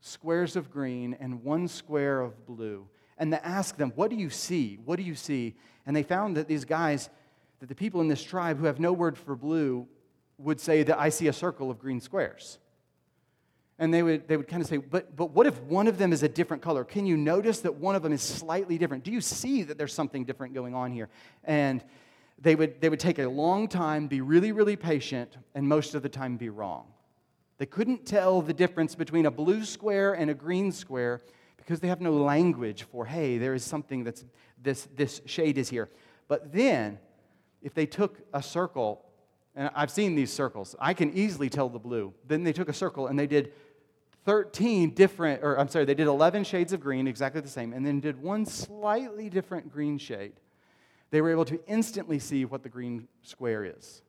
squares 0.00 0.54
of 0.54 0.70
green 0.70 1.16
and 1.18 1.42
one 1.42 1.66
square 1.66 2.20
of 2.20 2.46
blue. 2.46 2.86
And 3.18 3.32
they 3.32 3.38
asked 3.38 3.76
them, 3.76 3.92
What 3.96 4.08
do 4.08 4.16
you 4.16 4.30
see? 4.30 4.78
What 4.84 4.96
do 4.96 5.02
you 5.02 5.16
see? 5.16 5.56
And 5.84 5.96
they 5.96 6.04
found 6.04 6.36
that 6.36 6.46
these 6.46 6.64
guys, 6.64 7.10
that 7.58 7.68
the 7.68 7.74
people 7.74 8.00
in 8.00 8.06
this 8.06 8.22
tribe 8.22 8.58
who 8.58 8.66
have 8.66 8.78
no 8.78 8.92
word 8.92 9.18
for 9.18 9.34
blue, 9.34 9.88
would 10.38 10.60
say 10.60 10.84
that 10.84 10.98
I 10.98 11.08
see 11.08 11.26
a 11.26 11.32
circle 11.32 11.70
of 11.70 11.78
green 11.78 12.00
squares 12.00 12.58
and 13.80 13.92
they 13.92 14.02
would, 14.02 14.28
they 14.28 14.36
would 14.36 14.46
kind 14.46 14.62
of 14.62 14.68
say, 14.68 14.76
but, 14.76 15.16
but 15.16 15.30
what 15.30 15.46
if 15.46 15.58
one 15.62 15.88
of 15.88 15.96
them 15.96 16.12
is 16.12 16.22
a 16.22 16.28
different 16.28 16.62
color? 16.62 16.84
Can 16.84 17.06
you 17.06 17.16
notice 17.16 17.60
that 17.60 17.74
one 17.74 17.94
of 17.94 18.02
them 18.02 18.12
is 18.12 18.20
slightly 18.20 18.76
different? 18.76 19.04
Do 19.04 19.10
you 19.10 19.22
see 19.22 19.62
that 19.62 19.78
there's 19.78 19.94
something 19.94 20.26
different 20.26 20.52
going 20.52 20.74
on 20.74 20.92
here? 20.92 21.08
And 21.44 21.82
they 22.38 22.54
would, 22.54 22.78
they 22.82 22.90
would 22.90 23.00
take 23.00 23.18
a 23.18 23.26
long 23.26 23.68
time, 23.68 24.06
be 24.06 24.20
really, 24.20 24.52
really 24.52 24.76
patient, 24.76 25.38
and 25.54 25.66
most 25.66 25.94
of 25.94 26.02
the 26.02 26.10
time 26.10 26.36
be 26.36 26.50
wrong. 26.50 26.88
They 27.56 27.64
couldn't 27.64 28.04
tell 28.04 28.42
the 28.42 28.52
difference 28.52 28.94
between 28.94 29.24
a 29.24 29.30
blue 29.30 29.64
square 29.64 30.12
and 30.12 30.30
a 30.30 30.34
green 30.34 30.72
square 30.72 31.22
because 31.56 31.80
they 31.80 31.88
have 31.88 32.02
no 32.02 32.12
language 32.12 32.82
for, 32.82 33.06
hey, 33.06 33.38
there 33.38 33.54
is 33.54 33.64
something 33.64 34.04
that's, 34.04 34.26
this, 34.62 34.88
this 34.94 35.22
shade 35.24 35.56
is 35.56 35.70
here. 35.70 35.88
But 36.28 36.52
then, 36.52 36.98
if 37.62 37.72
they 37.72 37.86
took 37.86 38.20
a 38.34 38.42
circle, 38.42 39.06
and 39.54 39.70
I've 39.74 39.90
seen 39.90 40.14
these 40.14 40.32
circles, 40.32 40.76
I 40.78 40.94
can 40.94 41.12
easily 41.14 41.48
tell 41.48 41.70
the 41.70 41.78
blue. 41.78 42.12
Then 42.26 42.44
they 42.44 42.52
took 42.52 42.68
a 42.68 42.74
circle 42.74 43.06
and 43.08 43.18
they 43.18 43.26
did 43.26 43.52
13 44.24 44.90
different, 44.94 45.42
or 45.42 45.58
I'm 45.58 45.68
sorry, 45.68 45.84
they 45.84 45.94
did 45.94 46.06
11 46.06 46.44
shades 46.44 46.72
of 46.72 46.80
green, 46.80 47.06
exactly 47.06 47.40
the 47.40 47.48
same, 47.48 47.72
and 47.72 47.84
then 47.84 48.00
did 48.00 48.20
one 48.20 48.44
slightly 48.44 49.30
different 49.30 49.72
green 49.72 49.98
shade. 49.98 50.32
They 51.10 51.20
were 51.20 51.30
able 51.30 51.44
to 51.46 51.60
instantly 51.66 52.18
see 52.18 52.44
what 52.44 52.62
the 52.62 52.68
green 52.68 53.08
square 53.22 53.64
is. 53.64 54.02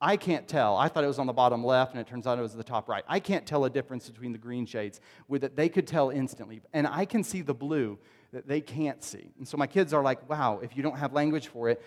I 0.00 0.16
can't 0.16 0.48
tell. 0.48 0.76
I 0.76 0.88
thought 0.88 1.04
it 1.04 1.08
was 1.08 1.20
on 1.20 1.28
the 1.28 1.32
bottom 1.32 1.64
left, 1.64 1.92
and 1.92 2.00
it 2.00 2.08
turns 2.08 2.26
out 2.26 2.38
it 2.38 2.42
was 2.42 2.54
the 2.54 2.64
top 2.64 2.88
right. 2.88 3.04
I 3.06 3.20
can't 3.20 3.46
tell 3.46 3.64
a 3.64 3.70
difference 3.70 4.08
between 4.08 4.32
the 4.32 4.38
green 4.38 4.66
shades 4.66 5.00
with 5.28 5.42
that 5.42 5.54
They 5.54 5.68
could 5.68 5.86
tell 5.86 6.10
instantly. 6.10 6.60
And 6.72 6.88
I 6.88 7.04
can 7.04 7.22
see 7.22 7.40
the 7.40 7.54
blue 7.54 7.98
that 8.32 8.48
they 8.48 8.60
can't 8.60 9.02
see. 9.04 9.30
And 9.38 9.46
so 9.46 9.56
my 9.56 9.66
kids 9.66 9.92
are 9.92 10.02
like, 10.02 10.28
wow, 10.28 10.58
if 10.60 10.76
you 10.76 10.82
don't 10.82 10.98
have 10.98 11.12
language 11.12 11.48
for 11.48 11.68
it, 11.68 11.80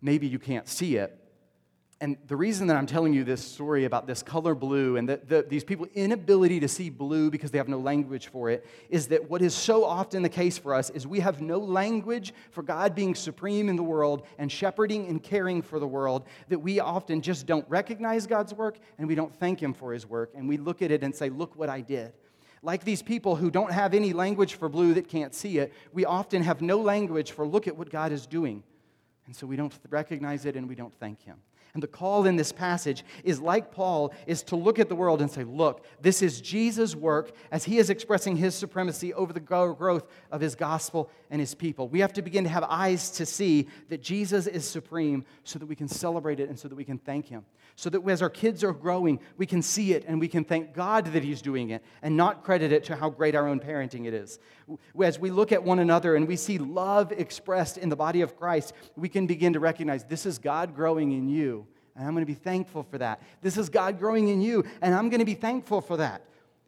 maybe 0.00 0.28
you 0.28 0.38
can't 0.38 0.68
see 0.68 0.96
it. 0.96 1.18
And 2.00 2.16
the 2.28 2.36
reason 2.36 2.68
that 2.68 2.76
I'm 2.76 2.86
telling 2.86 3.12
you 3.12 3.24
this 3.24 3.44
story 3.44 3.84
about 3.84 4.06
this 4.06 4.22
color 4.22 4.54
blue 4.54 4.96
and 4.96 5.08
the, 5.08 5.20
the, 5.26 5.42
these 5.42 5.64
people 5.64 5.88
inability 5.94 6.60
to 6.60 6.68
see 6.68 6.90
blue 6.90 7.28
because 7.28 7.50
they 7.50 7.58
have 7.58 7.66
no 7.66 7.80
language 7.80 8.28
for 8.28 8.50
it 8.50 8.64
is 8.88 9.08
that 9.08 9.28
what 9.28 9.42
is 9.42 9.52
so 9.52 9.84
often 9.84 10.22
the 10.22 10.28
case 10.28 10.56
for 10.56 10.74
us 10.74 10.90
is 10.90 11.08
we 11.08 11.18
have 11.18 11.40
no 11.40 11.58
language 11.58 12.32
for 12.52 12.62
God 12.62 12.94
being 12.94 13.16
supreme 13.16 13.68
in 13.68 13.74
the 13.74 13.82
world 13.82 14.26
and 14.38 14.50
shepherding 14.50 15.08
and 15.08 15.20
caring 15.20 15.60
for 15.60 15.80
the 15.80 15.88
world 15.88 16.24
that 16.48 16.60
we 16.60 16.78
often 16.78 17.20
just 17.20 17.46
don't 17.46 17.68
recognize 17.68 18.28
God's 18.28 18.54
work 18.54 18.78
and 18.98 19.08
we 19.08 19.16
don't 19.16 19.34
thank 19.40 19.60
Him 19.60 19.74
for 19.74 19.92
His 19.92 20.06
work 20.06 20.30
and 20.36 20.48
we 20.48 20.56
look 20.56 20.82
at 20.82 20.92
it 20.92 21.02
and 21.02 21.12
say, 21.12 21.30
Look 21.30 21.56
what 21.56 21.68
I 21.68 21.80
did. 21.80 22.12
Like 22.62 22.84
these 22.84 23.02
people 23.02 23.34
who 23.34 23.50
don't 23.50 23.72
have 23.72 23.92
any 23.92 24.12
language 24.12 24.54
for 24.54 24.68
blue 24.68 24.94
that 24.94 25.08
can't 25.08 25.34
see 25.34 25.58
it, 25.58 25.72
we 25.92 26.04
often 26.04 26.42
have 26.42 26.60
no 26.60 26.80
language 26.80 27.32
for 27.32 27.46
look 27.46 27.66
at 27.66 27.76
what 27.76 27.90
God 27.90 28.12
is 28.12 28.26
doing. 28.26 28.62
And 29.28 29.36
so 29.36 29.46
we 29.46 29.54
don't 29.54 29.72
recognize 29.88 30.44
it 30.46 30.56
and 30.56 30.68
we 30.68 30.74
don't 30.74 30.92
thank 30.98 31.22
Him. 31.22 31.36
And 31.74 31.82
the 31.82 31.86
call 31.86 32.26
in 32.26 32.36
this 32.36 32.50
passage 32.50 33.04
is 33.24 33.40
like 33.40 33.70
Paul, 33.70 34.12
is 34.26 34.42
to 34.44 34.56
look 34.56 34.78
at 34.78 34.88
the 34.88 34.96
world 34.96 35.20
and 35.20 35.30
say, 35.30 35.44
look, 35.44 35.84
this 36.00 36.22
is 36.22 36.40
Jesus' 36.40 36.96
work 36.96 37.32
as 37.52 37.62
he 37.62 37.78
is 37.78 37.90
expressing 37.90 38.36
his 38.36 38.54
supremacy 38.54 39.12
over 39.14 39.32
the 39.32 39.40
growth 39.40 40.06
of 40.32 40.40
his 40.40 40.54
gospel 40.54 41.10
and 41.30 41.40
his 41.40 41.54
people. 41.54 41.88
We 41.88 42.00
have 42.00 42.12
to 42.14 42.22
begin 42.22 42.44
to 42.44 42.50
have 42.50 42.64
eyes 42.64 43.10
to 43.12 43.26
see 43.26 43.68
that 43.90 44.02
Jesus 44.02 44.46
is 44.46 44.66
supreme 44.66 45.24
so 45.44 45.58
that 45.58 45.66
we 45.66 45.76
can 45.76 45.88
celebrate 45.88 46.40
it 46.40 46.48
and 46.48 46.58
so 46.58 46.68
that 46.68 46.74
we 46.74 46.84
can 46.84 46.98
thank 46.98 47.28
him. 47.28 47.44
So 47.78 47.88
that 47.90 48.04
as 48.08 48.22
our 48.22 48.28
kids 48.28 48.64
are 48.64 48.72
growing, 48.72 49.20
we 49.36 49.46
can 49.46 49.62
see 49.62 49.92
it 49.92 50.04
and 50.08 50.18
we 50.18 50.26
can 50.26 50.42
thank 50.42 50.74
God 50.74 51.04
that 51.12 51.22
he's 51.22 51.40
doing 51.40 51.70
it 51.70 51.80
and 52.02 52.16
not 52.16 52.42
credit 52.42 52.72
it 52.72 52.82
to 52.86 52.96
how 52.96 53.08
great 53.08 53.36
our 53.36 53.46
own 53.46 53.60
parenting 53.60 54.04
it 54.04 54.12
is. 54.12 54.40
As 55.00 55.20
we 55.20 55.30
look 55.30 55.52
at 55.52 55.62
one 55.62 55.78
another 55.78 56.16
and 56.16 56.26
we 56.26 56.34
see 56.34 56.58
love 56.58 57.12
expressed 57.12 57.78
in 57.78 57.88
the 57.88 57.94
body 57.94 58.20
of 58.20 58.36
Christ, 58.36 58.72
we 58.96 59.08
can 59.08 59.28
begin 59.28 59.52
to 59.52 59.60
recognize 59.60 60.02
this 60.02 60.26
is 60.26 60.40
God 60.40 60.74
growing 60.74 61.12
in 61.12 61.28
you 61.28 61.68
and 61.94 62.04
I'm 62.04 62.14
going 62.14 62.22
to 62.22 62.26
be 62.26 62.34
thankful 62.34 62.82
for 62.82 62.98
that. 62.98 63.22
This 63.42 63.56
is 63.56 63.68
God 63.68 64.00
growing 64.00 64.28
in 64.28 64.40
you, 64.40 64.64
and 64.82 64.94
I'm 64.94 65.08
going 65.08 65.20
to 65.20 65.26
be 65.26 65.34
thankful 65.34 65.80
for 65.80 65.98
that. 65.98 66.22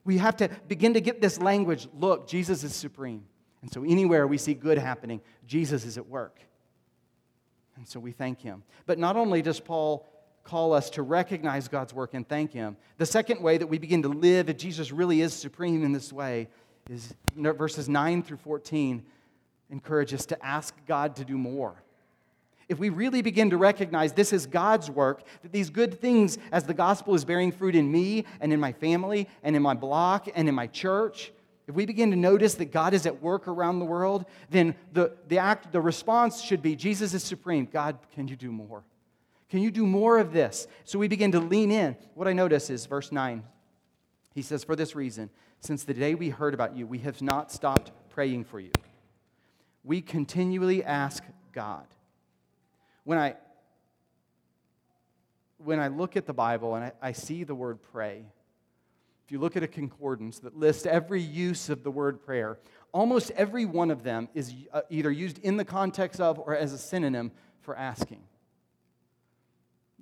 We 0.05 0.19
have 0.19 0.37
to 0.37 0.49
begin 0.69 0.95
to 0.95 1.01
get 1.01 1.21
this 1.21 1.41
language 1.41 1.89
look, 1.99 2.29
Jesus 2.29 2.65
is 2.65 2.75
supreme. 2.75 3.25
And 3.63 3.73
so, 3.73 3.85
anywhere 3.85 4.27
we 4.27 4.39
see 4.39 4.55
good 4.55 4.79
happening, 4.79 5.21
Jesus 5.47 5.85
is 5.85 5.99
at 5.99 6.07
work. 6.07 6.41
And 7.77 7.87
so, 7.87 8.01
we 8.01 8.11
thank 8.11 8.41
him. 8.41 8.65
But 8.87 8.99
not 8.99 9.17
only 9.17 9.41
does 9.43 9.61
Paul 9.61 10.11
call 10.45 10.73
us 10.73 10.91
to 10.91 11.03
recognize 11.03 11.69
God's 11.69 11.95
work 11.95 12.15
and 12.15 12.29
thank 12.29 12.53
him, 12.53 12.77
the 12.99 13.07
second 13.07 13.43
way 13.43 13.59
that 13.59 13.67
we 13.67 13.79
begin 13.79 14.03
to 14.03 14.09
live 14.09 14.49
if 14.49 14.57
Jesus 14.57 14.93
really 14.93 15.21
is 15.21 15.33
supreme 15.33 15.85
in 15.85 15.93
this 15.93 16.13
way 16.13 16.49
is 16.89 17.15
verses 17.37 17.89
9 17.89 18.23
through 18.23 18.39
14 18.39 19.03
encourage 19.71 20.13
us 20.13 20.27
to 20.27 20.45
ask 20.45 20.75
God 20.87 21.15
to 21.17 21.25
do 21.25 21.39
more 21.39 21.83
if 22.71 22.79
we 22.79 22.89
really 22.89 23.21
begin 23.21 23.51
to 23.51 23.57
recognize 23.57 24.13
this 24.13 24.33
is 24.33 24.47
God's 24.47 24.89
work, 24.89 25.25
that 25.43 25.51
these 25.51 25.71
good 25.71 26.01
things, 26.01 26.39
as 26.53 26.63
the 26.63 26.73
gospel 26.73 27.17
is 27.17 27.25
bearing 27.25 27.51
fruit 27.51 27.75
in 27.75 27.91
me 27.91 28.25
and 28.41 28.53
in 28.53 28.61
my 28.61 28.73
family 28.73 29.29
and 29.43 29.57
in 29.57 29.63
my 29.63 29.75
block 29.75 30.29
and 30.37 30.49
in 30.49 30.55
my 30.55 30.69
church, 30.69 31.33
if 31.67 31.75
we 31.75 31.85
begin 31.85 32.13
to 32.13 32.17
notice 32.17 32.55
that 32.55 32.67
God 32.67 32.95
is 32.95 33.07
at 33.07 33.21
work 33.21 33.49
around 33.49 33.81
the 33.81 33.85
world, 33.85 34.25
then 34.51 34.77
the, 34.93 35.17
the, 35.27 35.39
act, 35.39 35.73
the 35.73 35.81
response 35.81 36.41
should 36.43 36.63
be 36.63 36.77
Jesus 36.77 37.13
is 37.13 37.25
supreme. 37.25 37.67
God, 37.67 37.99
can 38.15 38.29
you 38.29 38.37
do 38.37 38.53
more? 38.53 38.85
Can 39.51 39.61
you 39.61 39.73
do 39.73 39.85
more 39.85 40.19
of 40.19 40.33
this? 40.33 40.69
So 40.85 40.99
we 40.99 41.09
begin 41.09 41.33
to 41.33 41.41
lean 41.41 41.73
in. 41.73 41.97
What 42.15 42.29
I 42.29 42.33
notice 42.33 42.71
is 42.71 42.87
verse 42.87 43.11
9. 43.11 43.43
He 44.33 44.43
says, 44.43 44.63
For 44.63 44.77
this 44.77 44.95
reason, 44.95 45.29
since 45.59 45.83
the 45.83 45.93
day 45.93 46.15
we 46.15 46.31
heard 46.31 46.55
about 46.55 46.77
you, 46.77 46.87
we 46.87 46.99
have 46.99 47.21
not 47.21 47.51
stopped 47.51 47.91
praying 48.11 48.45
for 48.45 48.61
you. 48.61 48.71
We 49.83 50.01
continually 50.03 50.85
ask 50.85 51.25
God 51.53 51.87
when 53.05 53.19
I, 53.19 53.35
when 55.59 55.81
I 55.81 55.89
look 55.89 56.17
at 56.17 56.27
the 56.27 56.33
Bible 56.33 56.77
and 56.77 56.85
I, 56.85 56.93
I 57.03 57.13
see 57.13 57.43
the 57.43 57.55
word 57.55 57.81
pray, 57.93 58.25
if 59.25 59.33
you 59.33 59.41
look 59.41 59.57
at 59.57 59.65
a 59.65 59.69
concordance 59.69 60.39
that 60.41 60.57
lists 60.57 60.87
every 60.87 61.21
use 61.21 61.69
of 61.69 61.83
the 61.83 61.91
word 61.91 62.25
prayer, 62.25 62.59
almost 62.93 63.33
every 63.33 63.65
one 63.65 63.91
of 63.91 64.05
them 64.05 64.29
is 64.33 64.55
uh, 64.73 64.83
either 64.91 65.11
used 65.11 65.39
in 65.39 65.57
the 65.57 65.65
context 65.65 66.21
of 66.21 66.39
or 66.39 66.55
as 66.55 66.73
a 66.73 66.79
synonym 66.79 67.33
for 67.63 67.77
asking. 67.77 68.23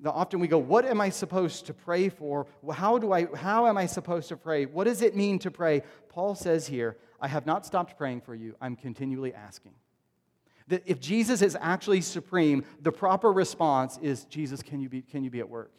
Often 0.04 0.40
we 0.40 0.48
go, 0.48 0.58
What 0.58 0.84
am 0.84 1.00
I 1.00 1.10
supposed 1.10 1.66
to 1.66 1.74
pray 1.74 2.08
for? 2.08 2.46
How, 2.72 2.98
do 2.98 3.12
I, 3.12 3.26
how 3.34 3.66
am 3.66 3.76
I 3.76 3.86
supposed 3.86 4.28
to 4.28 4.36
pray? 4.36 4.66
What 4.66 4.84
does 4.84 5.02
it 5.02 5.16
mean 5.16 5.38
to 5.40 5.50
pray? 5.50 5.82
Paul 6.08 6.34
says 6.34 6.66
here, 6.66 6.96
I 7.20 7.28
have 7.28 7.46
not 7.46 7.66
stopped 7.66 7.96
praying 7.98 8.20
for 8.20 8.34
you, 8.34 8.54
I'm 8.60 8.76
continually 8.76 9.34
asking. 9.34 9.72
That 10.68 10.82
if 10.86 11.00
Jesus 11.00 11.42
is 11.42 11.56
actually 11.60 12.02
supreme, 12.02 12.64
the 12.82 12.92
proper 12.92 13.32
response 13.32 13.98
is 14.02 14.24
Jesus, 14.24 14.62
can 14.62 14.80
you 14.80 14.88
be, 14.88 15.02
can 15.02 15.24
you 15.24 15.30
be 15.30 15.40
at 15.40 15.48
work? 15.48 15.72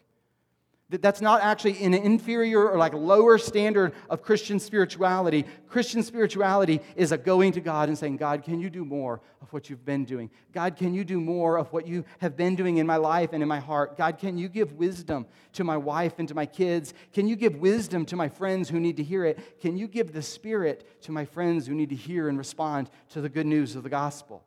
That 0.89 1.03
that's 1.03 1.21
not 1.21 1.43
actually 1.43 1.83
an 1.83 1.93
inferior 1.93 2.67
or 2.67 2.77
like 2.77 2.93
lower 2.93 3.37
standard 3.37 3.93
of 4.09 4.23
Christian 4.23 4.59
spirituality. 4.59 5.45
Christian 5.67 6.01
spirituality 6.01 6.81
is 6.95 7.11
a 7.11 7.17
going 7.17 7.51
to 7.51 7.61
God 7.61 7.89
and 7.89 7.97
saying, 7.97 8.17
God, 8.17 8.43
can 8.43 8.59
you 8.59 8.71
do 8.71 8.83
more 8.83 9.21
of 9.39 9.53
what 9.53 9.69
you've 9.69 9.85
been 9.85 10.03
doing? 10.03 10.31
God, 10.51 10.77
can 10.77 10.95
you 10.95 11.03
do 11.03 11.21
more 11.21 11.57
of 11.57 11.71
what 11.71 11.85
you 11.85 12.05
have 12.17 12.35
been 12.35 12.55
doing 12.55 12.77
in 12.77 12.87
my 12.87 12.95
life 12.95 13.33
and 13.33 13.43
in 13.43 13.47
my 13.47 13.59
heart? 13.59 13.97
God, 13.97 14.17
can 14.17 14.35
you 14.39 14.49
give 14.49 14.73
wisdom 14.73 15.27
to 15.53 15.63
my 15.63 15.77
wife 15.77 16.15
and 16.17 16.27
to 16.27 16.33
my 16.33 16.47
kids? 16.47 16.95
Can 17.13 17.27
you 17.27 17.35
give 17.35 17.57
wisdom 17.57 18.03
to 18.07 18.15
my 18.15 18.27
friends 18.27 18.67
who 18.67 18.79
need 18.79 18.97
to 18.97 19.03
hear 19.03 19.25
it? 19.25 19.61
Can 19.61 19.77
you 19.77 19.87
give 19.87 20.11
the 20.11 20.23
Spirit 20.23 21.03
to 21.03 21.11
my 21.11 21.23
friends 21.23 21.67
who 21.67 21.75
need 21.75 21.89
to 21.89 21.95
hear 21.95 22.29
and 22.29 22.37
respond 22.37 22.89
to 23.09 23.21
the 23.21 23.29
good 23.29 23.45
news 23.45 23.75
of 23.75 23.83
the 23.83 23.89
gospel? 23.89 24.43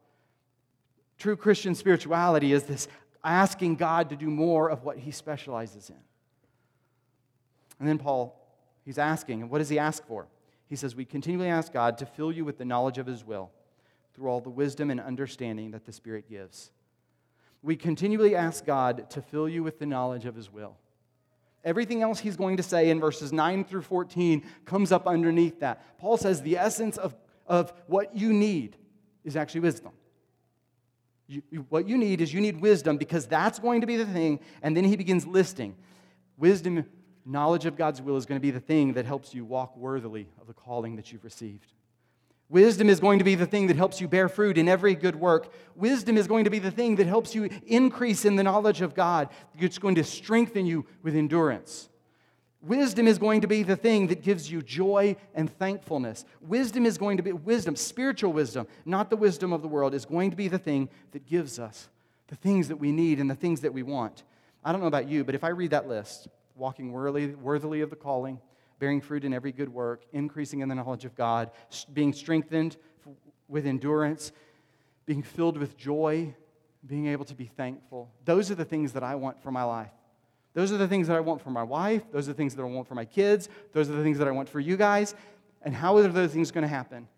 True 1.18 1.36
Christian 1.36 1.76
spirituality 1.76 2.52
is 2.52 2.64
this 2.64 2.88
asking 3.22 3.76
God 3.76 4.10
to 4.10 4.16
do 4.16 4.28
more 4.28 4.68
of 4.68 4.82
what 4.82 4.98
he 4.98 5.12
specializes 5.12 5.88
in. 5.88 5.96
And 7.78 7.88
then 7.88 7.98
Paul, 7.98 8.38
he's 8.84 8.98
asking, 8.98 9.42
and 9.42 9.50
what 9.50 9.58
does 9.58 9.68
he 9.68 9.78
ask 9.78 10.06
for? 10.06 10.28
He 10.68 10.76
says, 10.76 10.94
We 10.94 11.04
continually 11.04 11.50
ask 11.50 11.72
God 11.72 11.98
to 11.98 12.06
fill 12.06 12.32
you 12.32 12.44
with 12.44 12.58
the 12.58 12.64
knowledge 12.64 12.98
of 12.98 13.06
his 13.06 13.24
will 13.24 13.50
through 14.14 14.28
all 14.28 14.40
the 14.40 14.50
wisdom 14.50 14.90
and 14.90 15.00
understanding 15.00 15.70
that 15.72 15.84
the 15.84 15.92
Spirit 15.92 16.28
gives. 16.28 16.70
We 17.62 17.76
continually 17.76 18.34
ask 18.34 18.64
God 18.64 19.08
to 19.10 19.22
fill 19.22 19.48
you 19.48 19.62
with 19.62 19.78
the 19.78 19.86
knowledge 19.86 20.24
of 20.26 20.34
his 20.34 20.52
will. 20.52 20.76
Everything 21.64 22.02
else 22.02 22.18
he's 22.18 22.36
going 22.36 22.56
to 22.56 22.62
say 22.62 22.90
in 22.90 22.98
verses 22.98 23.32
9 23.32 23.64
through 23.64 23.82
14 23.82 24.44
comes 24.64 24.90
up 24.90 25.06
underneath 25.06 25.60
that. 25.60 25.98
Paul 25.98 26.16
says 26.16 26.42
the 26.42 26.58
essence 26.58 26.96
of, 26.96 27.14
of 27.46 27.72
what 27.86 28.16
you 28.16 28.32
need 28.32 28.76
is 29.24 29.36
actually 29.36 29.60
wisdom. 29.60 29.92
You, 31.28 31.42
what 31.68 31.88
you 31.88 31.96
need 31.96 32.20
is 32.20 32.34
you 32.34 32.40
need 32.40 32.60
wisdom 32.60 32.98
because 32.98 33.26
that's 33.26 33.58
going 33.58 33.80
to 33.80 33.86
be 33.86 33.96
the 33.96 34.06
thing. 34.06 34.40
And 34.60 34.76
then 34.76 34.84
he 34.84 34.96
begins 34.96 35.26
listing 35.26 35.76
wisdom 36.36 36.84
knowledge 37.24 37.66
of 37.66 37.76
God's 37.76 38.02
will 38.02 38.16
is 38.16 38.26
going 38.26 38.40
to 38.40 38.42
be 38.42 38.50
the 38.50 38.60
thing 38.60 38.94
that 38.94 39.06
helps 39.06 39.34
you 39.34 39.44
walk 39.44 39.76
worthily 39.76 40.28
of 40.40 40.46
the 40.46 40.54
calling 40.54 40.96
that 40.96 41.12
you've 41.12 41.24
received. 41.24 41.72
Wisdom 42.48 42.90
is 42.90 43.00
going 43.00 43.18
to 43.18 43.24
be 43.24 43.34
the 43.34 43.46
thing 43.46 43.68
that 43.68 43.76
helps 43.76 44.00
you 44.00 44.06
bear 44.06 44.28
fruit 44.28 44.58
in 44.58 44.68
every 44.68 44.94
good 44.94 45.16
work. 45.16 45.52
Wisdom 45.74 46.18
is 46.18 46.26
going 46.26 46.44
to 46.44 46.50
be 46.50 46.58
the 46.58 46.70
thing 46.70 46.96
that 46.96 47.06
helps 47.06 47.34
you 47.34 47.48
increase 47.66 48.26
in 48.26 48.36
the 48.36 48.42
knowledge 48.42 48.82
of 48.82 48.94
God. 48.94 49.30
It's 49.58 49.78
going 49.78 49.94
to 49.94 50.04
strengthen 50.04 50.66
you 50.66 50.84
with 51.02 51.16
endurance. 51.16 51.88
Wisdom 52.60 53.08
is 53.08 53.18
going 53.18 53.40
to 53.40 53.48
be 53.48 53.62
the 53.62 53.74
thing 53.74 54.06
that 54.08 54.22
gives 54.22 54.50
you 54.50 54.60
joy 54.60 55.16
and 55.34 55.50
thankfulness. 55.58 56.24
Wisdom 56.42 56.84
is 56.84 56.98
going 56.98 57.16
to 57.16 57.22
be 57.22 57.32
wisdom, 57.32 57.74
spiritual 57.74 58.32
wisdom, 58.32 58.66
not 58.84 59.10
the 59.10 59.16
wisdom 59.16 59.52
of 59.52 59.62
the 59.62 59.68
world, 59.68 59.94
is 59.94 60.04
going 60.04 60.30
to 60.30 60.36
be 60.36 60.46
the 60.46 60.58
thing 60.58 60.88
that 61.12 61.26
gives 61.26 61.58
us 61.58 61.88
the 62.28 62.36
things 62.36 62.68
that 62.68 62.76
we 62.76 62.92
need 62.92 63.20
and 63.20 63.28
the 63.28 63.34
things 63.34 63.60
that 63.60 63.74
we 63.74 63.82
want. 63.82 64.22
I 64.64 64.72
don't 64.72 64.80
know 64.80 64.86
about 64.86 65.06
you, 65.06 65.22
but 65.22 65.34
if 65.34 65.44
I 65.44 65.48
read 65.48 65.72
that 65.72 65.86
list, 65.86 66.28
walking 66.54 66.92
worthily, 66.92 67.34
worthily 67.34 67.80
of 67.80 67.90
the 67.90 67.96
calling, 67.96 68.40
bearing 68.78 69.00
fruit 69.00 69.24
in 69.24 69.32
every 69.32 69.52
good 69.52 69.68
work, 69.68 70.04
increasing 70.12 70.60
in 70.60 70.68
the 70.68 70.74
knowledge 70.74 71.04
of 71.04 71.14
God, 71.14 71.50
being 71.92 72.12
strengthened 72.12 72.76
with 73.48 73.66
endurance, 73.66 74.32
being 75.06 75.22
filled 75.22 75.56
with 75.56 75.76
joy, 75.76 76.34
being 76.86 77.06
able 77.06 77.24
to 77.24 77.34
be 77.34 77.46
thankful. 77.46 78.10
Those 78.24 78.50
are 78.50 78.54
the 78.54 78.64
things 78.64 78.92
that 78.92 79.02
I 79.02 79.14
want 79.14 79.42
for 79.42 79.50
my 79.50 79.62
life. 79.62 79.92
Those 80.54 80.72
are 80.72 80.76
the 80.76 80.88
things 80.88 81.08
that 81.08 81.16
I 81.16 81.20
want 81.20 81.40
for 81.40 81.50
my 81.50 81.62
wife. 81.62 82.02
Those 82.12 82.28
are 82.28 82.32
the 82.32 82.36
things 82.36 82.54
that 82.54 82.62
I 82.62 82.66
want 82.66 82.86
for 82.86 82.94
my 82.94 83.04
kids. 83.04 83.48
Those 83.72 83.88
are 83.88 83.94
the 83.94 84.02
things 84.02 84.18
that 84.18 84.28
I 84.28 84.32
want 84.32 84.48
for 84.48 84.60
you 84.60 84.76
guys. 84.76 85.14
And 85.62 85.74
how 85.74 85.96
are 85.96 86.08
those 86.08 86.32
things 86.32 86.50
going 86.50 86.62
to 86.62 86.68
happen? 86.68 87.08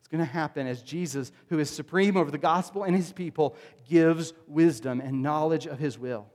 It's 0.00 0.08
going 0.08 0.20
to 0.20 0.30
happen 0.30 0.66
as 0.66 0.82
Jesus, 0.82 1.32
who 1.48 1.58
is 1.58 1.70
supreme 1.70 2.16
over 2.16 2.30
the 2.30 2.38
gospel 2.38 2.84
and 2.84 2.94
his 2.94 3.12
people, 3.12 3.56
gives 3.88 4.34
wisdom 4.46 5.00
and 5.00 5.22
knowledge 5.22 5.66
of 5.66 5.78
his 5.78 5.98
will. 5.98 6.26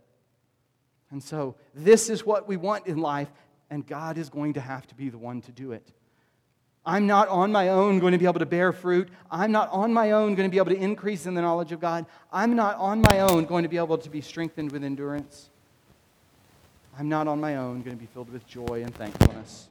And 1.12 1.24
so, 1.24 1.56
this 1.74 2.10
is 2.10 2.26
what 2.26 2.48
we 2.48 2.58
want 2.58 2.88
in 2.88 2.98
life, 2.98 3.30
and 3.70 3.86
God 3.86 4.18
is 4.18 4.30
going 4.30 4.54
to 4.54 4.62
have 4.62 4.86
to 4.88 4.96
be 4.96 5.10
the 5.10 5.18
one 5.18 5.42
to 5.42 5.52
do 5.52 5.72
it. 5.72 5.92
I'm 6.86 7.08
not 7.08 7.28
on 7.28 7.52
my 7.52 7.70
own 7.70 8.00
going 8.00 8.14
to 8.14 8.18
be 8.18 8.26
able 8.26 8.40
to 8.40 8.46
bear 8.46 8.72
fruit. 8.72 9.10
I'm 9.30 9.52
not 9.52 9.70
on 9.70 9.94
my 9.94 10.12
own 10.12 10.36
going 10.36 10.50
to 10.50 10.52
be 10.52 10.58
able 10.58 10.72
to 10.72 10.78
increase 10.78 11.26
in 11.26 11.34
the 11.34 11.42
knowledge 11.42 11.72
of 11.72 11.80
God. 11.80 12.06
I'm 12.32 12.56
not 12.56 12.78
on 12.78 13.02
my 13.02 13.20
own 13.20 13.46
going 13.46 13.64
to 13.64 13.70
be 13.70 13.78
able 13.78 13.98
to 13.98 14.10
be 14.10 14.22
strengthened 14.22 14.72
with 14.72 14.84
endurance. 14.84 15.50
I'm 16.98 17.10
not 17.10 17.28
on 17.28 17.40
my 17.40 17.58
own 17.58 17.82
going 17.82 17.96
to 17.96 18.00
be 18.02 18.08
filled 18.08 18.32
with 18.32 18.46
joy 18.48 18.84
and 18.84 18.94
thankfulness. 18.94 19.70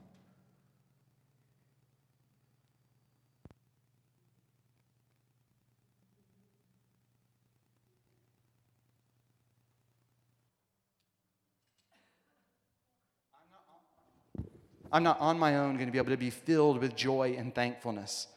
I'm 14.92 15.02
not 15.02 15.20
on 15.20 15.38
my 15.38 15.56
own 15.56 15.74
going 15.74 15.86
to 15.86 15.92
be 15.92 15.98
able 15.98 16.10
to 16.10 16.16
be 16.16 16.30
filled 16.30 16.80
with 16.80 16.96
joy 16.96 17.34
and 17.38 17.54
thankfulness. 17.54 18.28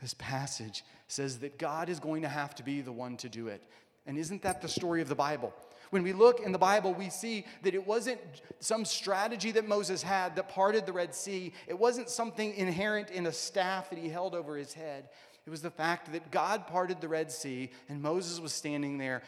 This 0.00 0.14
passage 0.14 0.84
says 1.06 1.38
that 1.40 1.58
God 1.58 1.88
is 1.88 2.00
going 2.00 2.22
to 2.22 2.28
have 2.28 2.54
to 2.56 2.62
be 2.62 2.80
the 2.80 2.92
one 2.92 3.16
to 3.18 3.28
do 3.28 3.48
it. 3.48 3.62
And 4.06 4.18
isn't 4.18 4.42
that 4.42 4.60
the 4.60 4.68
story 4.68 5.00
of 5.00 5.08
the 5.08 5.14
Bible? 5.14 5.54
When 5.90 6.02
we 6.02 6.12
look 6.12 6.40
in 6.40 6.50
the 6.50 6.58
Bible, 6.58 6.92
we 6.92 7.08
see 7.08 7.46
that 7.62 7.74
it 7.74 7.86
wasn't 7.86 8.20
some 8.58 8.84
strategy 8.84 9.52
that 9.52 9.68
Moses 9.68 10.02
had 10.02 10.34
that 10.36 10.48
parted 10.48 10.86
the 10.86 10.92
Red 10.92 11.14
Sea. 11.14 11.52
It 11.68 11.78
wasn't 11.78 12.10
something 12.10 12.52
inherent 12.54 13.10
in 13.10 13.26
a 13.26 13.32
staff 13.32 13.90
that 13.90 13.98
he 13.98 14.08
held 14.08 14.34
over 14.34 14.56
his 14.56 14.74
head. 14.74 15.08
It 15.46 15.50
was 15.50 15.62
the 15.62 15.70
fact 15.70 16.10
that 16.12 16.30
God 16.30 16.66
parted 16.66 17.00
the 17.00 17.08
Red 17.08 17.30
Sea 17.30 17.70
and 17.88 18.02
Moses 18.02 18.40
was 18.40 18.52
standing 18.52 18.98
there 18.98 19.22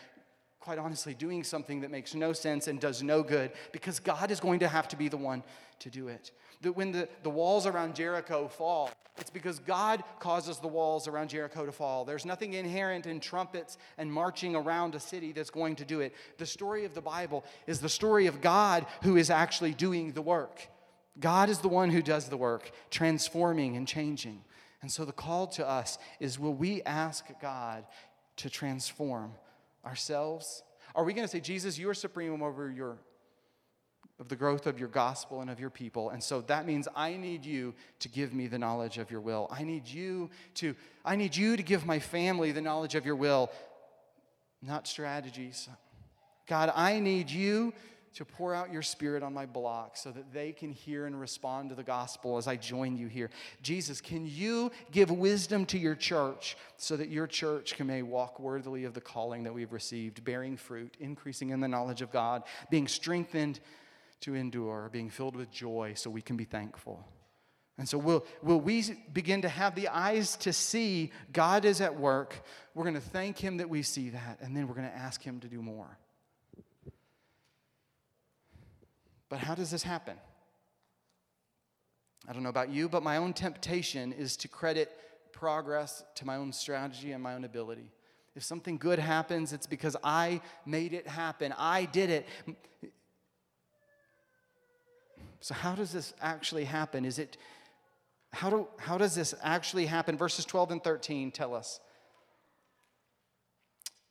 quite 0.67 0.79
honestly, 0.81 1.15
doing 1.15 1.45
something 1.45 1.83
that 1.83 1.93
makes 1.93 2.13
no 2.13 2.33
sense 2.33 2.67
and 2.67 2.81
does 2.81 3.01
no 3.01 3.23
good 3.23 3.53
because 3.71 4.01
God 4.01 4.33
is 4.33 4.41
going 4.41 4.59
to 4.59 4.67
have 4.67 4.89
to 4.89 4.97
be 4.97 5.07
the 5.07 5.17
one 5.17 5.45
to 5.79 5.91
do 5.91 6.09
it. 6.09 6.33
That 6.63 6.73
when 6.73 6.91
the, 6.91 7.09
the 7.23 7.31
walls 7.31 7.67
around 7.67 7.95
Jericho 7.95 8.49
fall, 8.49 8.91
it's 9.17 9.31
because 9.31 9.61
God 9.61 10.03
causes 10.19 10.59
the 10.59 10.67
walls 10.67 11.07
around 11.07 11.29
Jericho 11.29 11.67
to 11.67 11.71
fall. 11.71 12.05
There's 12.05 12.27
nothing 12.27 12.55
inherent 12.55 13.07
in 13.07 13.21
trumpets 13.21 13.79
and 13.97 14.13
marching 14.13 14.57
around 14.57 14.97
a 14.97 14.99
city 14.99 15.31
that's 15.31 15.51
going 15.51 15.77
to 15.77 15.85
do 15.85 16.01
it. 16.01 16.13
The 16.37 16.47
story 16.47 16.85
of 16.85 16.95
the 16.95 17.01
Bible 17.01 17.45
is 17.69 17.79
the 17.79 17.89
story 17.89 18.27
of 18.27 18.41
God 18.41 18.87
who 19.05 19.17
is 19.17 19.31
actually 19.31 19.73
doing 19.73 20.15
the 20.15 20.23
work. 20.23 20.67
God 21.21 21.49
is 21.49 21.61
the 21.61 21.69
one 21.69 21.91
who 21.91 22.03
does 22.03 22.29
the 22.29 22.37
work, 22.37 22.73
transforming 22.91 23.77
and 23.77 23.87
changing. 23.87 24.43
And 24.83 24.91
so 24.91 25.05
the 25.05 25.13
call 25.13 25.47
to 25.47 25.65
us 25.65 25.97
is 26.19 26.41
will 26.41 26.55
we 26.55 26.83
ask 26.83 27.25
God 27.41 27.85
to 28.39 28.51
transform 28.51 29.31
ourselves? 29.87 30.63
Are 30.95 31.05
we 31.05 31.13
going 31.13 31.27
to 31.27 31.31
say, 31.31 31.41
Jesus, 31.41 31.79
you 31.79 31.89
are 31.89 31.95
supreme 31.95 32.43
over 32.43 32.71
your 32.71 32.99
of 34.19 34.29
the 34.29 34.37
growth 34.37 34.67
of 34.67 34.79
your 34.79 34.89
gospel 34.89 35.43
and 35.43 35.51
of 35.51 35.61
your 35.61 35.69
people. 35.69 36.11
And 36.11 36.23
so 36.23 36.41
that 36.43 36.67
means 36.67 36.89
I 36.97 37.17
need 37.17 37.45
you 37.45 37.75
to 37.99 38.09
give 38.09 38.33
me 38.33 38.47
the 38.47 38.59
knowledge 38.59 38.97
of 38.99 39.11
your 39.11 39.21
will. 39.21 39.47
I 39.51 39.63
need 39.63 39.87
you 39.87 40.31
to 40.55 40.75
I 41.05 41.17
need 41.17 41.37
you 41.37 41.57
to 41.57 41.63
give 41.63 41.85
my 41.85 41.99
family 41.99 42.53
the 42.53 42.63
knowledge 42.63 42.95
of 42.95 43.05
your 43.05 43.17
will, 43.17 43.51
not 44.63 44.87
strategies. 44.87 45.69
God, 46.47 46.73
I 46.75 47.01
need 47.01 47.31
you 47.31 47.75
to 48.17 48.25
pour 48.25 48.55
out 48.55 48.73
your 48.73 48.81
spirit 48.81 49.23
on 49.23 49.35
my 49.35 49.45
block 49.45 49.95
so 49.95 50.11
that 50.11 50.33
they 50.33 50.51
can 50.51 50.73
hear 50.73 51.05
and 51.05 51.21
respond 51.21 51.69
to 51.69 51.75
the 51.75 51.83
gospel 51.83 52.39
as 52.39 52.49
I 52.49 52.57
join 52.57 52.97
you 52.97 53.09
here. 53.09 53.29
Jesus, 53.63 54.01
can 54.01 54.27
you 54.27 54.73
give 54.91 55.11
wisdom 55.11 55.67
to 55.67 55.79
your 55.79 55.95
church 55.95 56.57
so 56.79 56.97
that 56.97 57.11
your 57.11 57.27
church 57.27 57.77
can 57.77 57.87
may 57.87 58.01
walk 58.01 58.41
worthily 58.41 58.85
of 58.85 58.95
the 58.95 59.03
calling 59.03 59.43
that 59.45 59.53
we've 59.53 59.73
received, 59.73 60.25
bearing 60.25 60.57
fruit, 60.57 60.97
increasing 60.99 61.51
in 61.51 61.61
the 61.61 61.69
knowledge 61.69 62.01
of 62.01 62.11
God, 62.11 62.45
being 62.71 62.89
strengthened 62.89 63.61
to 64.21 64.35
endure, 64.35 64.89
being 64.91 65.11
filled 65.11 65.37
with 65.37 65.51
joy 65.51 65.93
so 65.95 66.09
we 66.09 66.23
can 66.23 66.39
be 66.39 66.45
thankful. 66.45 67.07
And 67.77 67.87
so, 67.87 67.99
will, 67.99 68.25
will 68.43 68.61
we 68.61 68.83
begin 69.13 69.43
to 69.43 69.49
have 69.51 69.75
the 69.75 69.89
eyes 69.89 70.37
to 70.39 70.55
see 70.55 71.13
God 71.35 71.67
is 71.67 71.83
at 71.83 71.95
work? 71.95 72.35
We're 72.75 72.85
going 72.85 72.95
to 72.95 73.01
thank 73.01 73.37
Him 73.37 73.59
that 73.59 73.69
we 73.69 73.83
see 73.83 74.09
that, 74.09 74.39
and 74.41 74.57
then 74.57 74.67
we're 74.67 74.75
going 74.75 74.89
to 74.89 74.97
ask 74.97 75.23
Him 75.23 75.39
to 75.41 75.49
do 75.49 75.61
more. 75.61 75.99
But 79.29 79.41
how 79.41 79.55
does 79.55 79.71
this 79.71 79.83
happen? 79.83 80.17
I 82.29 82.33
don't 82.33 82.43
know 82.43 82.49
about 82.49 82.71
you, 82.71 82.89
but 82.89 83.03
my 83.03 83.17
own 83.19 83.33
temptation 83.33 84.13
is 84.13 84.37
to 84.39 84.49
credit 84.49 84.91
progress 85.33 86.03
to 86.17 86.27
my 86.27 86.37
own 86.37 86.53
strategy 86.53 87.13
and 87.13 87.23
my 87.23 87.35
own 87.35 87.45
ability. 87.45 87.91
If 88.35 88.43
something 88.43 88.77
good 88.77 88.99
happens, 88.99 89.53
it's 89.53 89.67
because 89.67 89.97
I 90.03 90.41
made 90.65 90.93
it 90.93 91.07
happen. 91.07 91.55
I 91.57 91.85
did 91.87 92.11
it. 92.11 92.27
So, 95.41 95.55
how 95.55 95.75
does 95.75 95.93
this 95.93 96.13
actually 96.21 96.65
happen? 96.65 97.05
Is 97.05 97.19
it, 97.19 97.37
how, 98.33 98.51
do, 98.51 98.69
how 98.79 98.99
does 98.99 99.15
this 99.15 99.35
actually 99.43 99.87
happen? 99.87 100.17
Verses 100.17 100.45
12 100.45 100.73
and 100.73 100.85
13 100.85 101.31
tell 101.31 101.55
us 101.55 101.81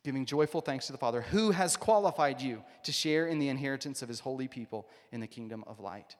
giving 0.06 0.24
joyful 0.24 0.60
thanks 0.60 0.86
to 0.86 0.92
the 0.92 0.98
Father, 0.98 1.20
who 1.20 1.50
has 1.50 1.76
qualified 1.76 2.40
you 2.40 2.62
to 2.84 2.92
share 2.92 3.26
in 3.26 3.40
the 3.40 3.48
inheritance 3.48 4.02
of 4.02 4.08
his 4.08 4.20
holy 4.20 4.46
people 4.46 4.86
in 5.10 5.18
the 5.18 5.26
kingdom 5.26 5.64
of 5.66 5.80
light. 5.80 6.14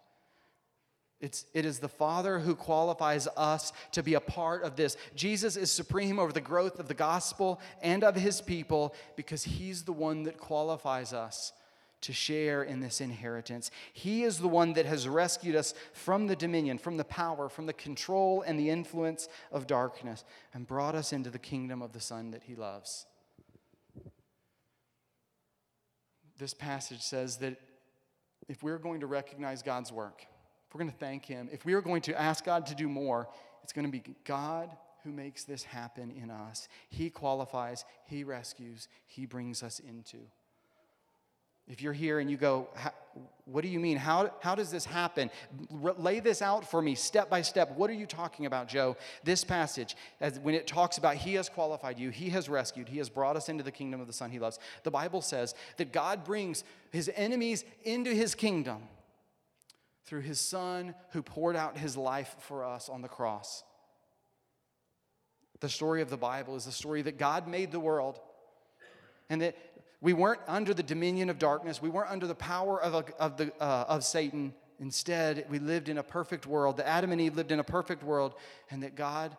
It's, 1.20 1.46
it 1.54 1.64
is 1.64 1.78
the 1.78 1.88
Father 1.88 2.40
who 2.40 2.56
qualifies 2.56 3.28
us 3.36 3.72
to 3.92 4.02
be 4.02 4.14
a 4.14 4.20
part 4.20 4.64
of 4.64 4.74
this. 4.74 4.96
Jesus 5.14 5.56
is 5.56 5.70
supreme 5.70 6.18
over 6.18 6.32
the 6.32 6.40
growth 6.40 6.80
of 6.80 6.88
the 6.88 6.94
gospel 6.94 7.60
and 7.80 8.02
of 8.02 8.16
his 8.16 8.40
people 8.40 8.92
because 9.14 9.44
he's 9.44 9.84
the 9.84 9.92
one 9.92 10.24
that 10.24 10.36
qualifies 10.36 11.12
us 11.12 11.52
to 12.00 12.12
share 12.12 12.64
in 12.64 12.80
this 12.80 13.00
inheritance. 13.00 13.70
He 13.92 14.24
is 14.24 14.38
the 14.38 14.48
one 14.48 14.72
that 14.72 14.86
has 14.86 15.06
rescued 15.06 15.54
us 15.54 15.74
from 15.92 16.26
the 16.26 16.34
dominion, 16.34 16.78
from 16.78 16.96
the 16.96 17.04
power, 17.04 17.48
from 17.48 17.66
the 17.66 17.72
control 17.72 18.42
and 18.42 18.58
the 18.58 18.68
influence 18.68 19.28
of 19.52 19.68
darkness, 19.68 20.24
and 20.52 20.66
brought 20.66 20.96
us 20.96 21.12
into 21.12 21.30
the 21.30 21.38
kingdom 21.38 21.82
of 21.82 21.92
the 21.92 22.00
Son 22.00 22.32
that 22.32 22.42
he 22.42 22.56
loves. 22.56 23.06
This 26.38 26.54
passage 26.54 27.00
says 27.00 27.38
that 27.38 27.56
if 28.48 28.62
we're 28.62 28.78
going 28.78 29.00
to 29.00 29.06
recognize 29.06 29.62
God's 29.62 29.92
work, 29.92 30.22
if 30.68 30.74
we're 30.74 30.80
going 30.80 30.90
to 30.90 30.98
thank 30.98 31.24
Him, 31.24 31.48
if 31.52 31.64
we 31.64 31.74
are 31.74 31.80
going 31.80 32.02
to 32.02 32.20
ask 32.20 32.44
God 32.44 32.66
to 32.66 32.74
do 32.74 32.88
more, 32.88 33.28
it's 33.62 33.72
going 33.72 33.86
to 33.86 33.92
be 33.92 34.02
God 34.24 34.70
who 35.04 35.12
makes 35.12 35.44
this 35.44 35.62
happen 35.62 36.10
in 36.10 36.30
us. 36.30 36.68
He 36.88 37.10
qualifies, 37.10 37.84
He 38.04 38.24
rescues, 38.24 38.88
He 39.06 39.26
brings 39.26 39.62
us 39.62 39.80
into. 39.80 40.18
If 41.68 41.82
you're 41.82 41.92
here 41.92 42.20
and 42.20 42.30
you 42.30 42.36
go, 42.36 42.68
What 43.44 43.62
do 43.62 43.68
you 43.68 43.80
mean? 43.80 43.96
How, 43.96 44.30
how 44.40 44.54
does 44.54 44.70
this 44.70 44.84
happen? 44.84 45.30
lay 45.70 46.20
this 46.20 46.42
out 46.42 46.70
for 46.70 46.80
me 46.80 46.94
step 46.94 47.28
by 47.28 47.42
step. 47.42 47.76
What 47.76 47.90
are 47.90 47.94
you 47.94 48.06
talking 48.06 48.46
about, 48.46 48.68
Joe? 48.68 48.96
This 49.24 49.44
passage, 49.44 49.96
as, 50.20 50.38
when 50.38 50.54
it 50.54 50.66
talks 50.66 50.98
about 50.98 51.16
He 51.16 51.34
has 51.34 51.48
qualified 51.48 51.98
you, 51.98 52.10
He 52.10 52.30
has 52.30 52.48
rescued, 52.48 52.88
He 52.88 52.98
has 52.98 53.08
brought 53.08 53.36
us 53.36 53.48
into 53.48 53.64
the 53.64 53.72
kingdom 53.72 54.00
of 54.00 54.06
the 54.06 54.12
Son 54.12 54.30
He 54.30 54.38
loves, 54.38 54.58
the 54.82 54.90
Bible 54.90 55.22
says 55.22 55.54
that 55.76 55.92
God 55.92 56.24
brings 56.24 56.64
His 56.90 57.10
enemies 57.14 57.64
into 57.84 58.10
His 58.10 58.34
kingdom 58.34 58.82
through 60.06 60.20
his 60.20 60.40
son 60.40 60.94
who 61.10 61.22
poured 61.22 61.56
out 61.56 61.76
his 61.76 61.96
life 61.96 62.36
for 62.38 62.64
us 62.64 62.88
on 62.88 63.02
the 63.02 63.08
cross. 63.08 63.64
The 65.60 65.68
story 65.68 66.00
of 66.00 66.10
the 66.10 66.16
Bible 66.16 66.54
is 66.54 66.64
the 66.64 66.72
story 66.72 67.02
that 67.02 67.18
God 67.18 67.48
made 67.48 67.72
the 67.72 67.80
world 67.80 68.20
and 69.28 69.40
that 69.42 69.56
we 70.00 70.12
weren't 70.12 70.40
under 70.46 70.74
the 70.74 70.82
dominion 70.82 71.30
of 71.30 71.38
darkness, 71.38 71.80
we 71.80 71.88
weren't 71.88 72.10
under 72.10 72.26
the 72.26 72.34
power 72.34 72.80
of, 72.80 72.94
a, 72.94 73.04
of, 73.18 73.36
the, 73.36 73.52
uh, 73.60 73.84
of 73.88 74.04
Satan. 74.04 74.54
Instead, 74.78 75.46
we 75.48 75.58
lived 75.58 75.88
in 75.88 75.98
a 75.98 76.02
perfect 76.02 76.46
world. 76.46 76.76
That 76.76 76.86
Adam 76.86 77.12
and 77.12 77.20
Eve 77.20 77.34
lived 77.34 77.50
in 77.50 77.60
a 77.60 77.64
perfect 77.64 78.02
world, 78.02 78.34
and 78.70 78.82
that 78.82 78.94
God 78.94 79.36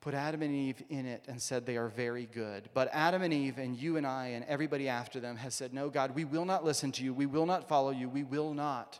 put 0.00 0.14
Adam 0.14 0.40
and 0.40 0.54
Eve 0.54 0.82
in 0.88 1.04
it 1.04 1.24
and 1.28 1.40
said 1.40 1.66
they 1.66 1.76
are 1.76 1.88
very 1.88 2.26
good. 2.26 2.70
But 2.72 2.88
Adam 2.92 3.22
and 3.22 3.34
Eve 3.34 3.58
and 3.58 3.76
you 3.76 3.96
and 3.96 4.06
I 4.06 4.28
and 4.28 4.44
everybody 4.46 4.88
after 4.88 5.20
them 5.20 5.36
has 5.36 5.54
said, 5.54 5.74
No, 5.74 5.90
God, 5.90 6.14
we 6.14 6.24
will 6.24 6.44
not 6.44 6.64
listen 6.64 6.90
to 6.92 7.04
you. 7.04 7.12
We 7.12 7.26
will 7.26 7.44
not 7.44 7.68
follow 7.68 7.90
you. 7.90 8.08
We 8.08 8.24
will 8.24 8.54
not 8.54 8.98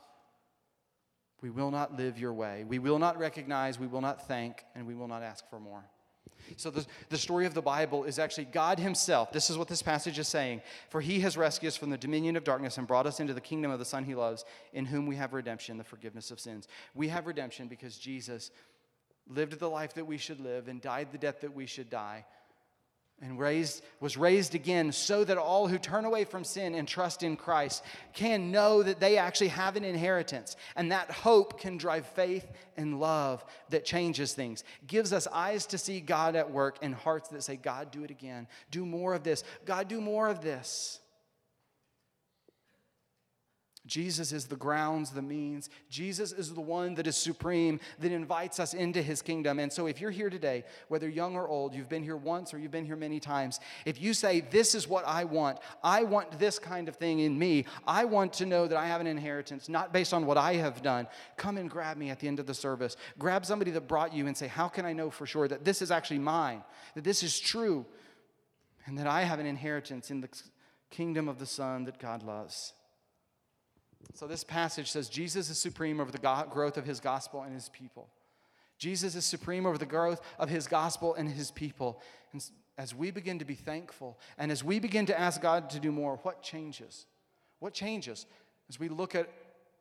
we 1.43 1.51
will 1.51 1.71
not 1.71 1.97
live 1.97 2.19
your 2.19 2.33
way. 2.33 2.65
We 2.67 2.79
will 2.79 2.99
not 2.99 3.19
recognize, 3.19 3.79
we 3.79 3.87
will 3.87 4.01
not 4.01 4.27
thank, 4.27 4.65
and 4.75 4.87
we 4.87 4.95
will 4.95 5.09
not 5.09 5.23
ask 5.23 5.49
for 5.49 5.61
more. 5.61 5.85
So, 6.57 6.71
the, 6.71 6.87
the 7.09 7.19
story 7.19 7.45
of 7.45 7.55
the 7.55 7.63
Bible 7.63 8.05
is 8.05 8.19
actually 8.19 8.45
God 8.47 8.79
Himself. 8.79 9.33
This 9.33 9.51
is 9.51 9.59
what 9.59 9.69
this 9.69 9.83
passage 9.83 10.19
is 10.19 10.29
saying. 10.29 10.63
For 10.91 11.01
He 11.01 11.21
has 11.21 11.37
rescued 11.37 11.69
us 11.69 11.77
from 11.77 11.91
the 11.91 11.99
dominion 11.99 12.37
of 12.37 12.45
darkness 12.45 12.79
and 12.79 12.87
brought 12.87 13.07
us 13.07 13.21
into 13.21 13.35
the 13.35 13.41
kingdom 13.41 13.71
of 13.71 13.79
the 13.79 13.85
Son 13.85 14.05
He 14.05 14.15
loves, 14.15 14.45
in 14.73 14.87
whom 14.87 15.07
we 15.07 15.17
have 15.17 15.33
redemption, 15.33 15.77
the 15.77 15.85
forgiveness 15.85 16.31
of 16.31 16.41
sins. 16.41 16.69
We 16.95 17.09
have 17.09 17.27
redemption 17.27 17.69
because 17.69 17.99
Jesus 17.99 18.51
lived 19.29 19.59
the 19.59 19.69
life 19.69 19.95
that 19.95 20.07
we 20.07 20.19
should 20.19 20.41
live 20.41 20.69
and 20.69 20.81
died 20.81 21.09
the 21.11 21.19
death 21.19 21.41
that 21.41 21.55
we 21.55 21.67
should 21.67 21.91
die 21.91 22.25
and 23.23 23.39
raised, 23.39 23.83
was 24.01 24.17
raised 24.17 24.55
again 24.55 24.93
so 24.93 25.25
that 25.25 25.39
all 25.39 25.67
who 25.67 25.79
turn 25.79 26.05
away 26.05 26.25
from 26.25 26.45
sin 26.45 26.75
and 26.75 26.87
trust 26.87 27.23
in 27.23 27.37
Christ 27.37 27.83
can 28.13 28.51
know 28.51 28.83
that 28.83 29.01
they 29.01 29.17
actually 29.17 29.49
have 29.49 29.77
an 29.77 29.85
inheritance. 29.85 30.57
And 30.77 30.93
that 30.93 31.11
hope 31.11 31.59
can 31.59 31.79
drive 31.79 32.07
faith 32.07 32.47
and 32.77 33.01
love 33.01 33.45
that 33.71 33.85
changes 33.87 34.35
things, 34.35 34.65
gives 34.87 35.13
us 35.13 35.27
eyes 35.33 35.67
to 35.67 35.79
see 35.79 36.01
God 36.01 36.37
at 36.37 36.51
work 36.51 36.79
and 36.83 36.95
hearts 36.95 37.31
that 37.31 37.43
say, 37.43 37.57
God, 37.57 37.91
do 37.91 38.05
it 38.05 38.11
again. 38.11 38.47
Do 38.71 38.85
more 38.85 39.15
of 39.15 39.23
this. 39.23 39.45
God, 39.65 39.89
do 39.89 40.01
more 40.01 40.29
of 40.29 40.43
this. 40.43 41.01
Jesus 43.87 44.33
is 44.33 44.47
the 44.47 44.57
grounds, 44.57 45.11
the 45.11 45.23
means. 45.23 45.71
Jesus 45.89 46.33
is 46.33 46.53
the 46.53 46.61
one 46.61 46.95
that 46.97 47.07
is 47.07 47.17
supreme, 47.17 47.79
that 48.01 48.11
invites 48.11 48.59
us 48.59 48.75
into 48.75 49.01
his 49.01 49.23
kingdom. 49.23 49.59
And 49.59 49.73
so, 49.73 49.87
if 49.87 50.01
you're 50.01 50.11
here 50.11 50.29
today, 50.29 50.65
whether 50.89 51.09
young 51.09 51.37
or 51.37 51.47
old, 51.49 51.75
you've 51.75 51.89
been 51.89 52.03
here 52.03 52.17
once 52.17 52.53
or 52.53 52.59
you've 52.59 52.71
been 52.71 52.85
here 52.85 52.97
many 52.97 53.21
times, 53.21 53.61
if 53.85 54.01
you 54.01 54.13
say, 54.13 54.41
This 54.41 54.75
is 54.75 54.89
what 54.89 55.07
I 55.07 55.25
want, 55.25 55.59
I 55.85 56.03
want 56.03 56.39
this 56.39 56.59
kind 56.59 56.89
of 56.89 56.97
thing 56.97 57.21
in 57.21 57.39
me, 57.39 57.65
I 57.87 58.05
want 58.05 58.33
to 58.35 58.47
know 58.47 58.67
that 58.67 58.77
I 58.77 58.87
have 58.87 59.01
an 59.01 59.07
inheritance, 59.07 59.69
not 59.69 59.93
based 59.93 60.13
on 60.13 60.27
what 60.27 60.37
I 60.37 60.55
have 60.55 60.83
done, 60.83 61.07
come 61.37 61.57
and 61.57 61.71
grab 61.71 61.97
me 61.97 62.11
at 62.11 62.19
the 62.19 62.29
end 62.29 62.41
of 62.41 62.47
the 62.47 62.55
service. 62.55 62.97
Grab 63.19 63.47
somebody 63.47 63.71
that 63.73 63.89
brought 63.89 64.13
you 64.13 64.27
and 64.27 64.37
say, 64.37 64.49
How 64.49 64.69
can 64.69 64.85
I 64.85 64.93
know 64.93 65.11
for 65.11 65.27
sure 65.27 65.47
that 65.49 65.65
this 65.65 65.81
is 65.81 65.91
actually 65.91 66.19
mine, 66.19 66.65
that 66.95 67.05
this 67.05 67.23
is 67.23 67.39
true, 67.39 67.87
and 68.87 68.99
that 68.99 69.07
I 69.07 69.23
have 69.23 69.39
an 69.39 69.47
inheritance 69.47 70.11
in 70.11 70.21
the 70.21 70.29
kingdom 70.91 71.29
of 71.29 71.39
the 71.39 71.47
Son 71.47 71.85
that 71.85 71.99
God 71.99 72.23
loves? 72.23 72.73
So, 74.15 74.27
this 74.27 74.45
passage 74.45 74.91
says 74.91 75.09
Jesus 75.09 75.51
is 75.51 75.59
supreme 75.59 76.01
over 76.01 76.11
the 76.11 76.47
growth 76.51 76.77
of 76.77 76.85
his 76.85 77.01
gospel 77.01 77.43
and 77.43 77.53
his 77.53 77.69
people. 77.69 78.09
Jesus 78.79 79.15
is 79.15 79.25
supreme 79.25 79.67
over 79.67 79.79
the 79.79 79.87
growth 79.87 80.21
of 80.39 80.49
his 80.49 80.67
gospel 80.67 81.15
and 81.15 81.29
his 81.29 81.51
people. 81.51 82.01
And 82.33 82.45
as 82.79 82.95
we 82.95 83.11
begin 83.11 83.39
to 83.39 83.45
be 83.45 83.55
thankful 83.55 84.19
and 84.37 84.53
as 84.53 84.63
we 84.63 84.79
begin 84.79 85.07
to 85.07 85.19
ask 85.19 85.41
God 85.41 85.71
to 85.71 85.81
do 85.81 85.91
more, 85.91 86.19
what 86.23 86.43
changes? 86.43 87.07
What 87.59 87.73
changes? 87.73 88.27
As 88.69 88.79
we 88.79 88.89
look 88.89 89.15
at 89.15 89.31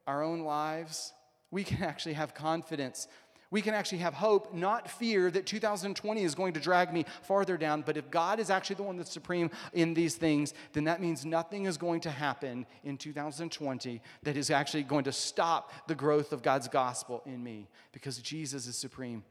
our 0.08 0.24
own 0.24 0.42
lives, 0.42 1.14
we 1.52 1.64
can 1.64 1.84
actually 1.84 2.14
have 2.14 2.34
confidence 2.34 3.08
we 3.56 3.62
can 3.62 3.74
actually 3.74 4.00
have 4.00 4.14
hope, 4.14 4.54
not 4.54 4.92
fear 4.92 5.32
that 5.32 5.46
2020 5.46 6.22
is 6.22 6.36
going 6.36 6.52
to 6.52 6.60
drag 6.60 6.92
me 6.92 7.06
farther 7.22 7.56
down. 7.56 7.84
But 7.84 7.96
if 7.96 8.12
God 8.12 8.42
is 8.42 8.50
actually 8.50 8.76
the 8.76 8.84
one 8.84 8.98
that's 8.98 9.14
supreme 9.14 9.50
in 9.72 9.94
these 9.94 10.16
things, 10.16 10.54
then 10.74 10.84
that 10.84 11.00
means 11.00 11.26
nothing 11.26 11.64
is 11.64 11.78
going 11.78 12.02
to 12.02 12.12
happen 12.12 12.66
in 12.84 12.98
2020 12.98 14.02
that 14.24 14.36
is 14.36 14.50
actually 14.50 14.84
going 14.84 15.06
to 15.06 15.14
stop 15.14 15.72
the 15.88 15.96
growth 15.96 16.34
of 16.34 16.44
God's 16.44 16.68
gospel 16.68 17.24
in 17.26 17.42
me 17.42 17.70
because 17.94 18.18
Jesus 18.18 18.68
is 18.68 18.76
supreme 18.76 19.24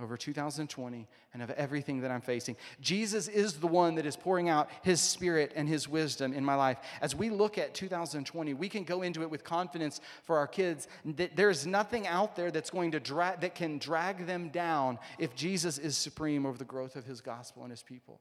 over 0.00 0.16
2020 0.16 1.08
and 1.34 1.42
of 1.42 1.50
everything 1.50 2.00
that 2.00 2.10
I'm 2.10 2.20
facing. 2.20 2.56
Jesus 2.80 3.26
is 3.26 3.54
the 3.54 3.66
one 3.66 3.96
that 3.96 4.06
is 4.06 4.16
pouring 4.16 4.48
out 4.48 4.70
his 4.82 5.00
spirit 5.00 5.52
and 5.56 5.68
his 5.68 5.88
wisdom 5.88 6.32
in 6.32 6.44
my 6.44 6.54
life. 6.54 6.78
As 7.00 7.16
we 7.16 7.30
look 7.30 7.58
at 7.58 7.74
2020, 7.74 8.54
we 8.54 8.68
can 8.68 8.84
go 8.84 9.02
into 9.02 9.22
it 9.22 9.30
with 9.30 9.42
confidence 9.42 10.00
for 10.22 10.38
our 10.38 10.46
kids 10.46 10.86
that 11.04 11.34
there's 11.34 11.66
nothing 11.66 12.06
out 12.06 12.36
there 12.36 12.50
that's 12.50 12.70
going 12.70 12.92
to 12.92 13.00
drag 13.00 13.40
that 13.40 13.54
can 13.54 13.78
drag 13.78 14.26
them 14.26 14.50
down 14.50 14.98
if 15.18 15.34
Jesus 15.34 15.78
is 15.78 15.96
supreme 15.96 16.46
over 16.46 16.58
the 16.58 16.64
growth 16.64 16.94
of 16.94 17.04
his 17.04 17.20
gospel 17.20 17.62
and 17.62 17.70
his 17.70 17.82
people. 17.82 18.20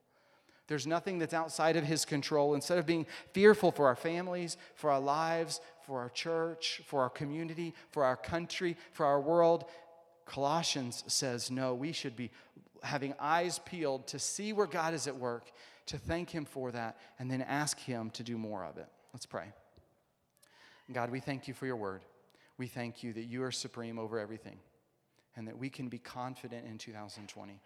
There's 0.67 0.85
nothing 0.85 1.17
that's 1.17 1.33
outside 1.33 1.77
of 1.77 1.85
his 1.85 2.03
control. 2.03 2.53
Instead 2.53 2.77
of 2.77 2.85
being 2.85 3.05
fearful 3.31 3.71
for 3.71 3.87
our 3.87 3.95
families, 3.95 4.57
for 4.75 4.91
our 4.91 4.99
lives, 4.99 5.61
for 5.85 5.99
our 5.99 6.09
church, 6.09 6.81
for 6.85 7.01
our 7.01 7.09
community, 7.09 7.73
for 7.91 8.03
our 8.03 8.17
country, 8.17 8.75
for 8.91 9.05
our 9.05 9.21
world, 9.21 9.65
Colossians 10.27 11.03
says, 11.07 11.49
no, 11.49 11.73
we 11.73 11.91
should 11.91 12.15
be 12.15 12.29
having 12.83 13.13
eyes 13.19 13.59
peeled 13.65 14.07
to 14.07 14.19
see 14.19 14.53
where 14.53 14.67
God 14.67 14.93
is 14.93 15.07
at 15.07 15.15
work, 15.15 15.51
to 15.87 15.97
thank 15.97 16.29
Him 16.29 16.45
for 16.45 16.71
that, 16.71 16.97
and 17.17 17.31
then 17.31 17.41
ask 17.41 17.79
Him 17.79 18.11
to 18.11 18.23
do 18.23 18.37
more 18.37 18.63
of 18.63 18.77
it. 18.77 18.87
Let's 19.13 19.25
pray. 19.25 19.45
God, 20.91 21.09
we 21.09 21.19
thank 21.19 21.47
you 21.47 21.53
for 21.53 21.65
your 21.65 21.75
word. 21.75 22.01
We 22.57 22.67
thank 22.67 23.03
you 23.03 23.13
that 23.13 23.23
you 23.23 23.43
are 23.43 23.51
supreme 23.51 23.97
over 23.97 24.19
everything 24.19 24.57
and 25.35 25.47
that 25.47 25.57
we 25.57 25.69
can 25.69 25.89
be 25.89 25.99
confident 25.99 26.65
in 26.65 26.77
2020. 26.77 27.59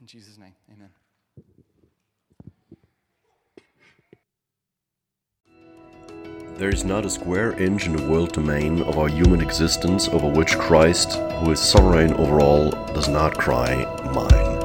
In 0.00 0.06
Jesus' 0.06 0.38
name, 0.38 0.54
amen. 0.72 0.90
There 6.58 6.70
is 6.70 6.84
not 6.84 7.06
a 7.06 7.10
square 7.10 7.52
inch 7.52 7.86
in 7.86 7.94
the 7.94 8.02
world 8.10 8.32
domain 8.32 8.82
of 8.82 8.98
our 8.98 9.06
human 9.06 9.40
existence 9.40 10.08
over 10.08 10.26
which 10.26 10.58
Christ, 10.58 11.12
who 11.12 11.52
is 11.52 11.60
sovereign 11.60 12.12
over 12.14 12.40
all, 12.40 12.72
does 12.94 13.06
not 13.06 13.38
cry, 13.38 13.84
Mine. 14.12 14.57